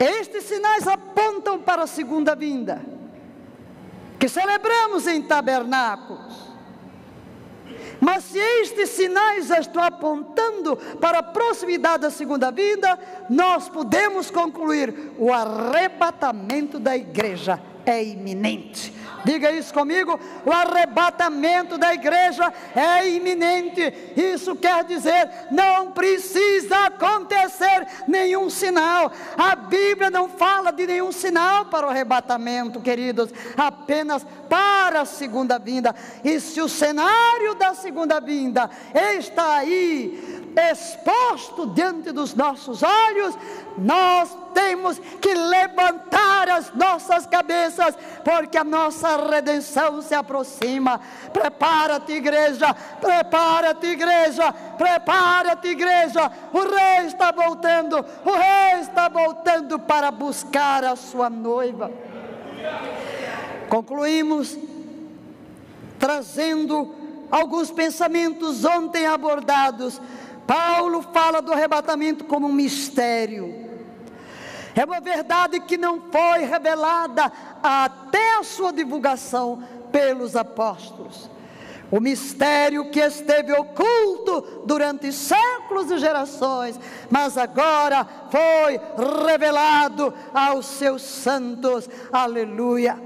Estes 0.00 0.44
sinais 0.44 0.88
apontam 0.88 1.60
para 1.60 1.82
a 1.82 1.86
segunda 1.86 2.34
vinda, 2.34 2.80
que 4.18 4.30
celebramos 4.30 5.06
em 5.06 5.20
tabernáculos. 5.20 6.48
Mas 8.00 8.24
se 8.24 8.38
estes 8.38 8.88
sinais 8.88 9.50
estão 9.50 9.82
apontando 9.82 10.74
para 10.98 11.18
a 11.18 11.22
proximidade 11.22 12.04
da 12.04 12.10
segunda 12.10 12.50
vinda, 12.50 12.98
nós 13.28 13.68
podemos 13.68 14.30
concluir: 14.30 15.12
o 15.18 15.30
arrebatamento 15.30 16.80
da 16.80 16.96
igreja 16.96 17.60
é 17.84 18.02
iminente. 18.02 18.94
Diga 19.24 19.50
isso 19.50 19.72
comigo: 19.72 20.18
o 20.44 20.52
arrebatamento 20.52 21.76
da 21.78 21.94
igreja 21.94 22.52
é 22.74 23.08
iminente. 23.08 23.92
Isso 24.16 24.56
quer 24.56 24.84
dizer, 24.84 25.28
não 25.50 25.92
precisa 25.92 26.86
acontecer 26.86 27.86
nenhum 28.06 28.48
sinal. 28.48 29.12
A 29.36 29.54
Bíblia 29.56 30.10
não 30.10 30.28
fala 30.28 30.70
de 30.70 30.86
nenhum 30.86 31.12
sinal 31.12 31.66
para 31.66 31.86
o 31.86 31.90
arrebatamento, 31.90 32.80
queridos, 32.80 33.30
apenas 33.56 34.26
para 34.48 35.02
a 35.02 35.04
segunda 35.04 35.58
vinda. 35.58 35.94
E 36.24 36.40
se 36.40 36.60
o 36.60 36.68
cenário 36.68 37.54
da 37.54 37.74
segunda 37.74 38.20
vinda 38.20 38.70
está 39.18 39.56
aí, 39.56 40.39
exposto 40.56 41.66
diante 41.68 42.12
dos 42.12 42.34
nossos 42.34 42.82
olhos, 42.82 43.36
nós 43.78 44.36
temos 44.52 44.98
que 44.98 45.32
levantar 45.32 46.48
as 46.48 46.74
nossas 46.74 47.26
cabeças, 47.26 47.96
porque 48.24 48.58
a 48.58 48.64
nossa 48.64 49.16
redenção 49.16 50.02
se 50.02 50.14
aproxima. 50.14 51.00
Prepara-te, 51.32 52.12
igreja, 52.12 52.74
prepara-te, 53.00 53.86
igreja, 53.86 54.52
prepara-te, 54.76 55.68
igreja. 55.68 56.30
O 56.52 56.58
rei 56.58 57.06
está 57.06 57.30
voltando, 57.30 58.04
o 58.24 58.30
rei 58.30 58.80
está 58.80 59.08
voltando 59.08 59.78
para 59.78 60.10
buscar 60.10 60.84
a 60.84 60.96
sua 60.96 61.30
noiva. 61.30 61.90
Concluímos 63.68 64.58
trazendo 65.98 66.94
alguns 67.30 67.70
pensamentos 67.70 68.64
ontem 68.64 69.06
abordados 69.06 70.00
Paulo 70.46 71.02
fala 71.02 71.40
do 71.40 71.52
arrebatamento 71.52 72.24
como 72.24 72.46
um 72.48 72.52
mistério. 72.52 73.70
É 74.74 74.84
uma 74.84 75.00
verdade 75.00 75.60
que 75.60 75.76
não 75.76 76.00
foi 76.10 76.44
revelada 76.44 77.30
até 77.62 78.38
a 78.38 78.42
sua 78.42 78.72
divulgação 78.72 79.62
pelos 79.90 80.36
apóstolos. 80.36 81.28
O 81.90 81.98
mistério 81.98 82.88
que 82.90 83.00
esteve 83.00 83.52
oculto 83.52 84.62
durante 84.64 85.12
séculos 85.12 85.90
e 85.90 85.98
gerações, 85.98 86.78
mas 87.10 87.36
agora 87.36 88.06
foi 88.30 88.80
revelado 89.26 90.14
aos 90.32 90.66
seus 90.66 91.02
santos. 91.02 91.88
Aleluia. 92.12 92.96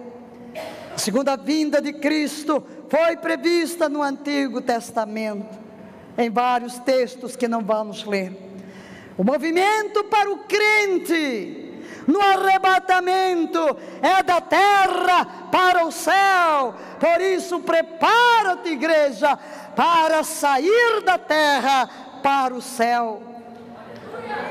A 0.94 0.98
segunda 0.98 1.34
vinda 1.34 1.80
de 1.80 1.94
Cristo 1.94 2.62
foi 2.90 3.16
prevista 3.16 3.88
no 3.88 4.02
Antigo 4.02 4.60
Testamento 4.60 5.63
em 6.16 6.30
vários 6.30 6.78
textos 6.78 7.36
que 7.36 7.48
não 7.48 7.62
vamos 7.62 8.04
ler. 8.04 8.32
O 9.16 9.24
movimento 9.24 10.04
para 10.04 10.30
o 10.30 10.38
crente 10.38 11.72
no 12.06 12.20
arrebatamento 12.20 13.76
é 14.02 14.22
da 14.22 14.40
terra 14.40 15.24
para 15.50 15.86
o 15.86 15.92
céu. 15.92 16.74
Por 16.98 17.20
isso, 17.20 17.60
prepara-te, 17.60 18.70
igreja, 18.70 19.36
para 19.76 20.22
sair 20.22 21.02
da 21.04 21.18
terra 21.18 21.88
para 22.22 22.54
o 22.54 22.62
céu. 22.62 23.22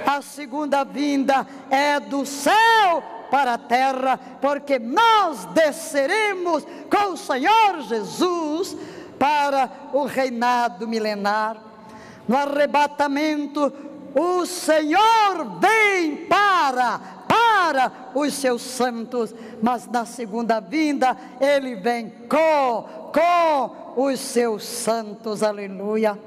A 0.05 0.21
segunda 0.21 0.83
vinda 0.83 1.45
é 1.69 1.99
do 1.99 2.25
céu 2.25 3.03
para 3.31 3.55
a 3.55 3.57
terra, 3.57 4.19
porque 4.39 4.77
nós 4.77 5.45
desceremos 5.45 6.65
com 6.89 7.13
o 7.13 7.17
Senhor 7.17 7.81
Jesus 7.81 8.77
para 9.23 9.69
o 9.93 10.03
reinado 10.03 10.85
milenar. 10.85 11.55
No 12.27 12.35
arrebatamento, 12.35 13.71
o 14.13 14.45
Senhor 14.45 15.59
vem 15.61 16.25
para, 16.25 16.99
para 17.25 18.09
os 18.13 18.33
seus 18.33 18.61
santos, 18.61 19.33
mas 19.61 19.87
na 19.87 20.05
segunda 20.05 20.59
vinda, 20.59 21.15
ele 21.39 21.75
vem 21.75 22.13
com, 22.27 23.11
com 23.13 24.03
os 24.03 24.19
seus 24.19 24.65
santos, 24.65 25.41
aleluia. 25.41 26.19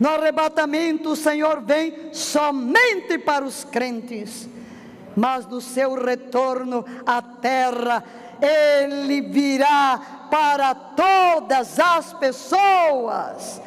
No 0.00 0.08
arrebatamento, 0.08 1.10
o 1.10 1.16
Senhor 1.16 1.60
vem 1.60 2.14
somente 2.14 3.18
para 3.18 3.44
os 3.44 3.62
crentes, 3.62 4.48
mas 5.14 5.44
no 5.46 5.60
seu 5.60 6.02
retorno 6.02 6.82
à 7.04 7.20
terra, 7.20 8.02
ele 8.40 9.20
virá 9.20 10.26
para 10.30 10.74
todas 10.74 11.78
as 11.78 12.12
pessoas. 12.14 13.60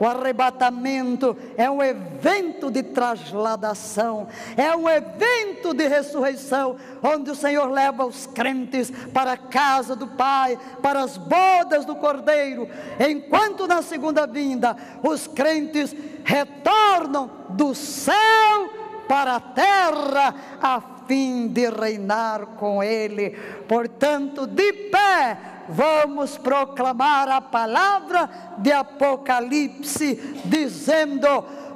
O 0.00 0.06
arrebatamento 0.06 1.36
é 1.56 1.68
um 1.68 1.82
evento 1.82 2.70
de 2.70 2.84
trasladação, 2.84 4.28
é 4.56 4.74
um 4.74 4.88
evento 4.88 5.74
de 5.74 5.88
ressurreição, 5.88 6.76
onde 7.02 7.32
o 7.32 7.34
Senhor 7.34 7.68
leva 7.68 8.06
os 8.06 8.26
crentes 8.26 8.92
para 9.12 9.32
a 9.32 9.36
casa 9.36 9.96
do 9.96 10.06
Pai, 10.06 10.56
para 10.80 11.00
as 11.00 11.16
bodas 11.16 11.84
do 11.84 11.96
Cordeiro, 11.96 12.68
enquanto 13.00 13.66
na 13.66 13.82
segunda 13.82 14.24
vinda 14.24 14.76
os 15.02 15.26
crentes 15.26 15.94
retornam 16.24 17.28
do 17.50 17.74
céu 17.74 18.70
para 19.08 19.36
a 19.36 19.40
terra, 19.40 20.34
a 20.62 20.80
fim 21.08 21.48
de 21.48 21.68
reinar 21.70 22.46
com 22.58 22.82
Ele. 22.82 23.30
Portanto, 23.66 24.46
de 24.46 24.72
pé, 24.72 25.36
vamos 25.68 26.38
proclamar 26.38 27.28
a 27.28 27.40
palavra 27.40 28.30
de 28.58 28.70
Apocalipse, 28.70 30.14
dizendo: 30.44 31.26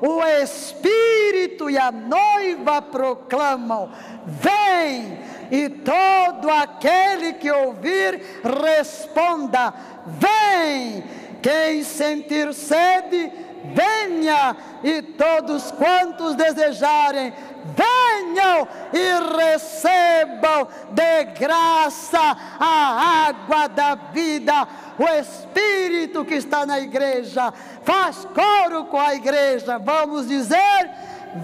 o 0.02 0.20
Espírito 0.24 1.70
e 1.70 1.78
a 1.78 1.92
noiva 1.92 2.82
proclamam: 2.82 3.90
Vem! 4.26 5.18
E 5.48 5.68
todo 5.68 6.50
aquele 6.50 7.34
que 7.34 7.50
ouvir, 7.50 8.20
responda: 8.42 9.72
Vem! 10.06 11.04
Quem 11.40 11.82
sentir 11.82 12.52
sede, 12.54 13.30
venha, 13.74 14.56
e 14.82 15.02
todos 15.02 15.70
quantos 15.72 16.34
desejarem, 16.34 17.32
venham 17.64 18.68
e 18.92 19.36
recebam 19.36 20.68
de 20.90 21.24
graça 21.38 22.36
a 22.58 23.28
água 23.28 23.68
da 23.68 23.94
vida. 23.94 24.66
O 24.98 25.08
Espírito 25.08 26.24
que 26.24 26.34
está 26.34 26.66
na 26.66 26.80
igreja 26.80 27.52
faz 27.84 28.26
coro 28.26 28.84
com 28.86 29.00
a 29.00 29.14
igreja. 29.14 29.78
Vamos 29.78 30.28
dizer: 30.28 30.90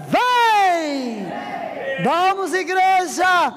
vem! 0.07 1.27
Vamos, 2.03 2.53
igreja! 2.53 3.53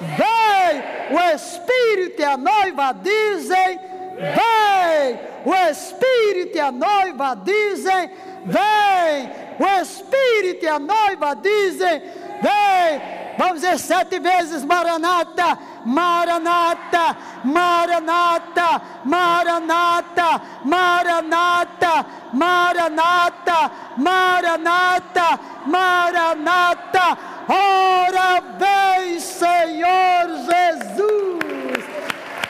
Vem! 0.00 1.16
O 1.16 1.34
Espírito 1.34 2.20
e 2.20 2.24
a 2.24 2.36
noiva 2.36 2.92
dizem: 2.92 3.78
vem! 4.16 5.20
O 5.44 5.54
Espírito 5.70 6.56
e 6.56 6.60
a 6.60 6.72
noiva 6.72 7.36
dizem: 7.36 8.10
vem! 8.44 9.45
O 9.58 9.80
Espírito 9.80 10.64
e 10.64 10.68
a 10.68 10.78
noiva 10.78 11.34
dizem: 11.34 12.00
Vem! 12.42 13.16
Vamos 13.38 13.60
dizer 13.60 13.78
sete 13.78 14.18
vezes: 14.18 14.64
Maranata, 14.64 15.58
Maranata, 15.84 17.16
Maranata, 17.44 18.82
Maranata, 19.04 20.40
Maranata, 20.64 22.06
Maranata, 22.32 23.70
Maranata, 23.96 25.40
Maranata. 25.66 27.18
Ora 27.48 28.42
vem, 28.58 29.20
Senhor 29.20 30.28
Jesus. 30.48 31.84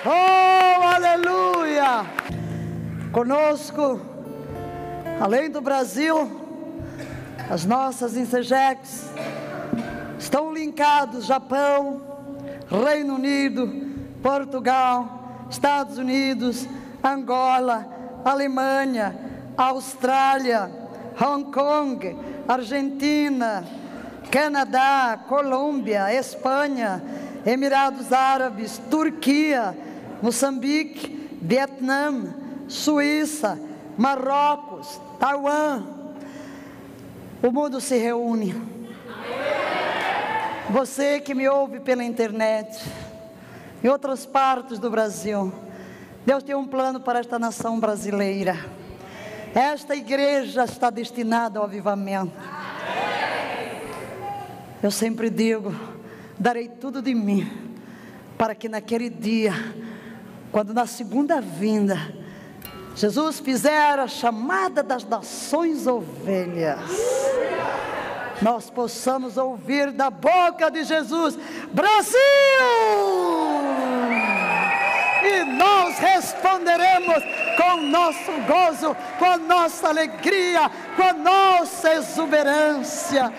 Oh, 0.05 0.83
aleluia! 0.83 2.07
Conosco, 3.13 4.01
além 5.21 5.51
do 5.51 5.61
Brasil, 5.61 6.46
as 7.49 7.65
nossas 7.65 8.17
Insejex 8.17 9.11
estão 10.19 10.53
linkados 10.53 11.27
Japão, 11.27 12.03
Reino 12.69 13.15
Unido, 13.15 13.73
Portugal, 14.23 15.47
Estados 15.49 15.99
Unidos, 15.99 16.67
Angola, 17.03 17.87
Alemanha, 18.25 19.15
Austrália, 19.57 20.71
Hong 21.21 21.53
Kong, 21.53 22.17
Argentina, 22.49 23.65
Canadá, 24.31 25.19
Colômbia, 25.29 26.13
Espanha, 26.13 27.03
Emirados 27.45 28.13
Árabes, 28.13 28.81
Turquia, 28.91 29.77
Moçambique, 30.21 31.39
Vietnã, 31.41 32.35
Suíça, 32.67 33.59
Marrocos, 33.97 35.01
Taiwan. 35.21 35.96
O 37.43 37.51
mundo 37.51 37.81
se 37.81 37.97
reúne. 37.97 38.55
Você 40.71 41.21
que 41.21 41.35
me 41.35 41.49
ouve 41.49 41.81
pela 41.81 42.03
internet, 42.03 42.83
em 43.85 43.89
outras 43.89 44.27
partes 44.27 44.79
do 44.79 44.91
Brasil, 44.91 45.53
Deus 46.25 46.43
tem 46.43 46.57
um 46.57 46.67
plano 46.67 46.99
para 46.99 47.21
esta 47.21 47.39
nação 47.39 47.79
brasileira. 47.79 48.57
Esta 49.55 49.95
igreja 49.95 50.65
está 50.65 50.91
destinada 50.91 51.59
ao 51.59 51.65
avivamento. 51.65 52.37
Eu 54.83 54.91
sempre 54.91 55.31
digo: 55.31 55.75
darei 56.39 56.69
tudo 56.69 57.01
de 57.01 57.15
mim, 57.15 57.49
para 58.37 58.55
que 58.55 58.69
naquele 58.69 59.09
dia, 59.09 59.53
quando 60.51 60.75
na 60.75 60.87
segunda 60.87 61.41
vinda, 61.41 61.97
Jesus 62.97 63.41
fizer 63.41 63.99
a 63.99 64.09
chamada 64.09 64.83
das 64.83 65.05
nações 65.05 65.87
ovelhas, 65.87 66.81
nós 68.43 68.71
possamos 68.71 69.37
ouvir 69.37 69.91
da 69.93 70.11
boca 70.11 70.71
de 70.71 70.85
Jesus: 70.85 71.39
Brasil! 71.73 72.19
E 75.23 75.45
nós 75.45 75.99
responderemos 75.99 77.23
com 77.57 77.83
nosso 77.83 78.33
gozo, 78.47 78.97
com 79.19 79.25
a 79.25 79.37
nossa 79.37 79.89
alegria, 79.89 80.71
com 80.95 81.03
a 81.03 81.13
nossa 81.13 81.95
exuberância. 81.95 83.33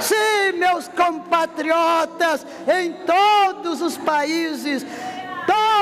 Sim, 0.00 0.58
meus 0.58 0.88
compatriotas, 0.88 2.46
em 2.68 2.92
todos 3.06 3.80
os 3.80 3.96
países, 3.96 4.84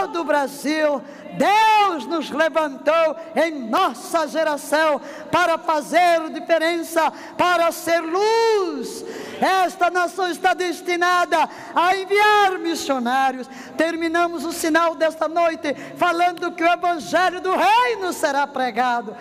todo 0.09 0.21
o 0.21 0.25
Brasil, 0.25 1.03
Deus 1.37 2.07
nos 2.07 2.31
levantou 2.31 3.17
em 3.37 3.69
nossa 3.69 4.27
geração 4.27 5.01
para 5.31 5.59
fazer 5.59 6.31
diferença, 6.31 7.13
para 7.37 7.71
ser 7.71 8.01
luz. 8.01 9.05
Esta 9.41 9.91
nação 9.91 10.31
está 10.31 10.55
destinada 10.55 11.49
a 11.75 11.97
enviar 11.97 12.59
missionários. 12.59 13.49
Terminamos 13.77 14.45
o 14.45 14.53
sinal 14.53 14.95
desta 14.95 15.29
noite 15.29 15.75
falando 15.97 16.53
que 16.53 16.65
o 16.65 16.73
Evangelho 16.73 17.41
do 17.41 17.55
Reino 17.55 18.13
será 18.13 18.47
pregado. 18.47 19.17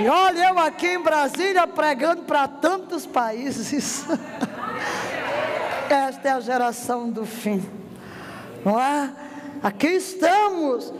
E 0.00 0.08
olha, 0.08 0.48
eu 0.48 0.58
aqui 0.58 0.88
em 0.88 1.02
Brasília 1.02 1.66
pregando 1.66 2.22
para 2.22 2.48
tantos 2.48 3.06
países. 3.06 4.04
Esta 5.88 6.28
é 6.28 6.32
a 6.32 6.40
geração 6.40 7.10
do 7.10 7.26
fim, 7.26 7.68
não 8.64 8.80
é? 8.80 9.29
Aqui 9.62 9.88
estamos 9.88 10.92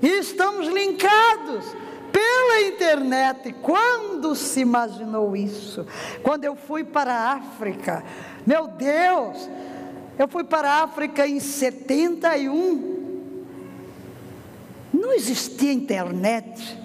e 0.00 0.06
estamos 0.06 0.68
linkados 0.68 1.64
pela 2.12 2.60
internet. 2.68 3.52
Quando 3.60 4.36
se 4.36 4.60
imaginou 4.60 5.36
isso? 5.36 5.84
Quando 6.22 6.44
eu 6.44 6.54
fui 6.54 6.84
para 6.84 7.12
a 7.12 7.32
África, 7.32 8.04
meu 8.46 8.68
Deus, 8.68 9.48
eu 10.16 10.28
fui 10.28 10.44
para 10.44 10.70
a 10.70 10.82
África 10.84 11.26
em 11.26 11.40
71. 11.40 12.94
Não 14.92 15.12
existia 15.12 15.72
internet. 15.72 16.78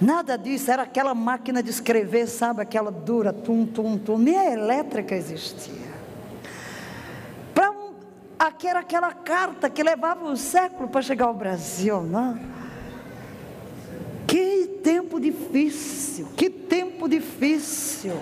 Nada 0.00 0.36
disso, 0.36 0.70
era 0.70 0.82
aquela 0.82 1.14
máquina 1.14 1.62
de 1.62 1.70
escrever, 1.70 2.26
sabe, 2.26 2.62
aquela 2.62 2.90
dura, 2.90 3.32
tum, 3.32 3.66
tum, 3.66 3.98
tum, 3.98 4.18
nem 4.18 4.36
a 4.36 4.50
elétrica 4.50 5.14
existia. 5.14 5.89
Aqui 8.40 8.66
era 8.66 8.80
aquela 8.80 9.12
carta 9.12 9.68
que 9.68 9.82
levava 9.82 10.24
um 10.24 10.34
século 10.34 10.88
para 10.88 11.02
chegar 11.02 11.26
ao 11.26 11.34
Brasil, 11.34 12.00
não? 12.02 12.40
Que 14.26 14.78
tempo 14.82 15.20
difícil, 15.20 16.26
que 16.38 16.48
tempo 16.48 17.06
difícil. 17.06 18.18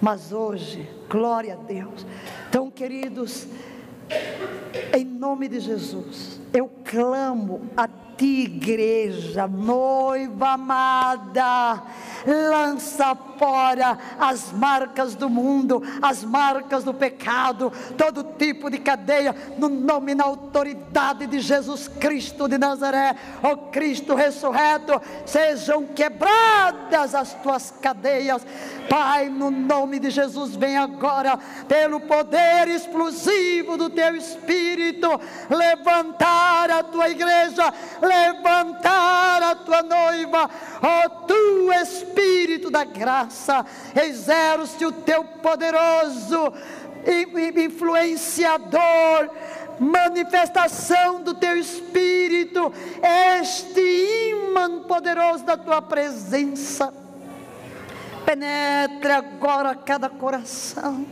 Mas 0.00 0.32
hoje, 0.32 0.88
glória 1.10 1.52
a 1.52 1.56
Deus. 1.56 2.06
Então, 2.48 2.70
queridos, 2.70 3.46
em 4.96 5.04
nome 5.04 5.46
de 5.46 5.60
Jesus, 5.60 6.40
eu 6.54 6.68
clamo 6.86 7.62
a 7.76 7.88
ti, 8.16 8.44
igreja, 8.44 9.46
noiva 9.46 10.52
amada, 10.52 11.82
lança 12.24 13.14
fora 13.38 13.98
as 14.18 14.52
marcas 14.52 15.14
do 15.14 15.28
mundo, 15.28 15.82
as 16.00 16.24
marcas 16.24 16.82
do 16.82 16.94
pecado, 16.94 17.70
todo 17.96 18.24
tipo 18.38 18.70
de 18.70 18.78
cadeia, 18.78 19.34
no 19.58 19.68
nome 19.68 20.12
e 20.12 20.14
na 20.14 20.24
autoridade 20.24 21.26
de 21.26 21.40
Jesus 21.40 21.88
Cristo 21.88 22.48
de 22.48 22.56
Nazaré, 22.56 23.16
ó 23.42 23.52
oh 23.52 23.56
Cristo 23.70 24.14
ressurreto, 24.14 25.00
sejam 25.26 25.84
quebradas 25.84 27.14
as 27.14 27.34
tuas 27.34 27.70
cadeias, 27.82 28.46
Pai, 28.88 29.28
no 29.28 29.50
nome 29.50 29.98
de 29.98 30.10
Jesus, 30.10 30.54
vem 30.54 30.76
agora, 30.76 31.38
pelo 31.66 32.00
poder 32.00 32.68
explosivo 32.68 33.76
do 33.76 33.90
teu 33.90 34.14
Espírito, 34.14 35.08
levantar 35.50 36.70
a 36.78 36.84
tua 36.84 37.08
igreja, 37.08 37.72
levantar 38.00 39.42
a 39.42 39.54
tua 39.54 39.82
noiva, 39.82 40.50
ó 40.82 41.04
oh, 41.04 41.10
tu 41.26 41.72
Espírito 41.72 42.70
da 42.70 42.84
graça, 42.84 43.64
exerce 43.94 44.84
o 44.84 44.92
teu 44.92 45.24
poderoso 45.24 46.52
influenciador, 47.56 49.30
manifestação 49.78 51.22
do 51.22 51.34
teu 51.34 51.56
Espírito, 51.56 52.72
este 53.40 53.80
imã 54.30 54.82
poderoso 54.82 55.44
da 55.44 55.56
tua 55.56 55.80
presença. 55.82 56.92
Penetre 58.24 59.12
agora 59.12 59.74
cada 59.74 60.08
coração, 60.08 61.06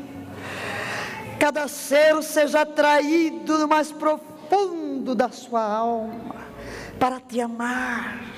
cada 1.38 1.68
ser 1.68 2.20
seja 2.24 2.62
atraído 2.62 3.58
no 3.58 3.68
mais 3.68 3.92
profundo 3.92 4.83
da 5.12 5.28
sua 5.30 5.60
alma, 5.60 6.36
para 7.00 7.18
te 7.18 7.40
amar 7.40 8.34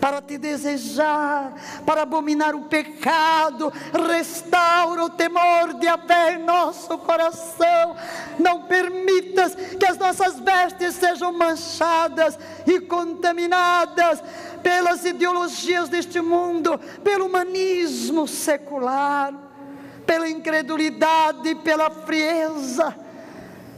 para 0.00 0.22
te 0.22 0.38
desejar, 0.38 1.52
para 1.84 2.02
abominar 2.02 2.54
o 2.54 2.62
pecado, 2.62 3.72
restaura 4.08 5.04
o 5.04 5.10
temor 5.10 5.74
de 5.74 5.86
fé 6.06 6.34
em 6.34 6.44
nosso 6.44 6.96
coração. 6.98 7.96
Não 8.38 8.62
permitas 8.62 9.54
que 9.54 9.86
as 9.86 9.98
nossas 9.98 10.38
vestes 10.40 10.94
sejam 10.94 11.32
manchadas 11.32 12.38
e 12.66 12.80
contaminadas 12.80 14.22
pelas 14.62 15.04
ideologias 15.04 15.88
deste 15.88 16.20
mundo, 16.20 16.78
pelo 17.02 17.26
humanismo 17.26 18.26
secular, 18.26 19.34
pela 20.06 20.28
incredulidade, 20.28 21.54
pela 21.56 21.90
frieza 21.90 23.07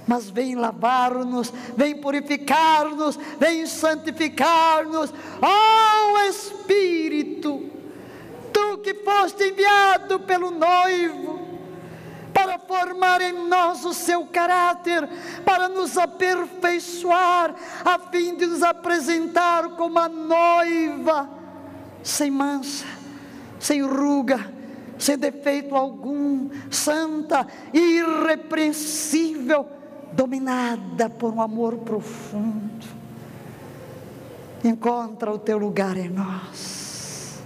mas 0.07 0.29
vem 0.29 0.55
lavar-nos, 0.55 1.51
vem 1.77 1.97
purificar-nos, 1.97 3.19
vem 3.39 3.67
santificar-nos. 3.67 5.13
Oh 5.41 6.19
Espírito, 6.29 7.71
tu 8.53 8.79
que 8.79 8.95
foste 8.95 9.45
enviado 9.45 10.19
pelo 10.21 10.51
noivo, 10.51 11.39
para 12.33 12.59
formar 12.59 13.21
em 13.21 13.49
nós 13.49 13.85
o 13.85 13.93
seu 13.93 14.25
caráter, 14.27 15.07
para 15.45 15.69
nos 15.69 15.99
aperfeiçoar, 15.99 17.55
a 17.85 17.99
fim 17.99 18.35
de 18.35 18.47
nos 18.47 18.63
apresentar 18.63 19.71
como 19.71 19.99
a 19.99 20.09
noiva, 20.09 21.29
sem 22.03 22.31
mancha, 22.31 22.87
sem 23.59 23.83
ruga, 23.83 24.51
sem 24.99 25.19
defeito 25.19 25.77
algum, 25.77 26.49
santa, 26.71 27.47
irrepreensível 27.73 29.80
dominada 30.13 31.09
por 31.09 31.33
um 31.33 31.41
amor 31.41 31.79
profundo. 31.79 32.87
Encontra 34.65 35.33
o 35.33 35.39
teu 35.39 35.59
lugar 35.59 35.97
em 35.97 36.09
nós. 36.09 37.41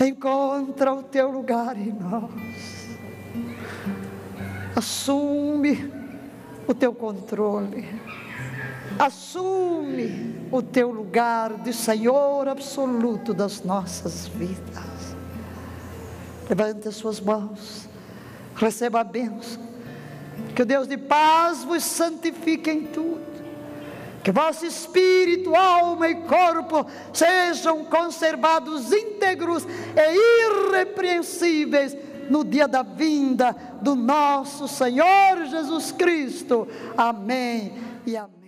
Encontra 0.00 0.92
o 0.92 1.02
teu 1.02 1.30
lugar 1.30 1.76
em 1.76 1.92
nós. 1.92 2.98
Assume 4.74 5.92
o 6.66 6.74
teu 6.74 6.94
controle. 6.94 7.88
Assume 8.98 10.48
o 10.50 10.62
teu 10.62 10.90
lugar 10.90 11.54
de 11.58 11.72
Senhor 11.72 12.48
absoluto 12.48 13.32
das 13.32 13.62
nossas 13.62 14.26
vidas. 14.26 15.16
Levante 16.48 16.88
as 16.88 16.96
suas 16.96 17.20
mãos. 17.20 17.88
Receba 18.56 19.00
a 19.00 19.04
bênção 19.04 19.69
que 20.54 20.62
o 20.62 20.66
Deus 20.66 20.86
de 20.86 20.96
paz 20.96 21.64
vos 21.64 21.82
santifique 21.82 22.70
em 22.70 22.86
tudo. 22.86 23.20
Que 24.22 24.30
vosso 24.30 24.66
espírito, 24.66 25.54
alma 25.54 26.08
e 26.08 26.14
corpo 26.22 26.86
sejam 27.12 27.84
conservados 27.86 28.92
íntegros 28.92 29.66
e 29.96 30.74
irrepreensíveis 30.74 31.96
no 32.28 32.44
dia 32.44 32.68
da 32.68 32.82
vinda 32.82 33.56
do 33.80 33.94
nosso 33.94 34.68
Senhor 34.68 35.46
Jesus 35.46 35.90
Cristo. 35.92 36.68
Amém 36.96 37.72
e 38.06 38.16
amém. 38.16 38.39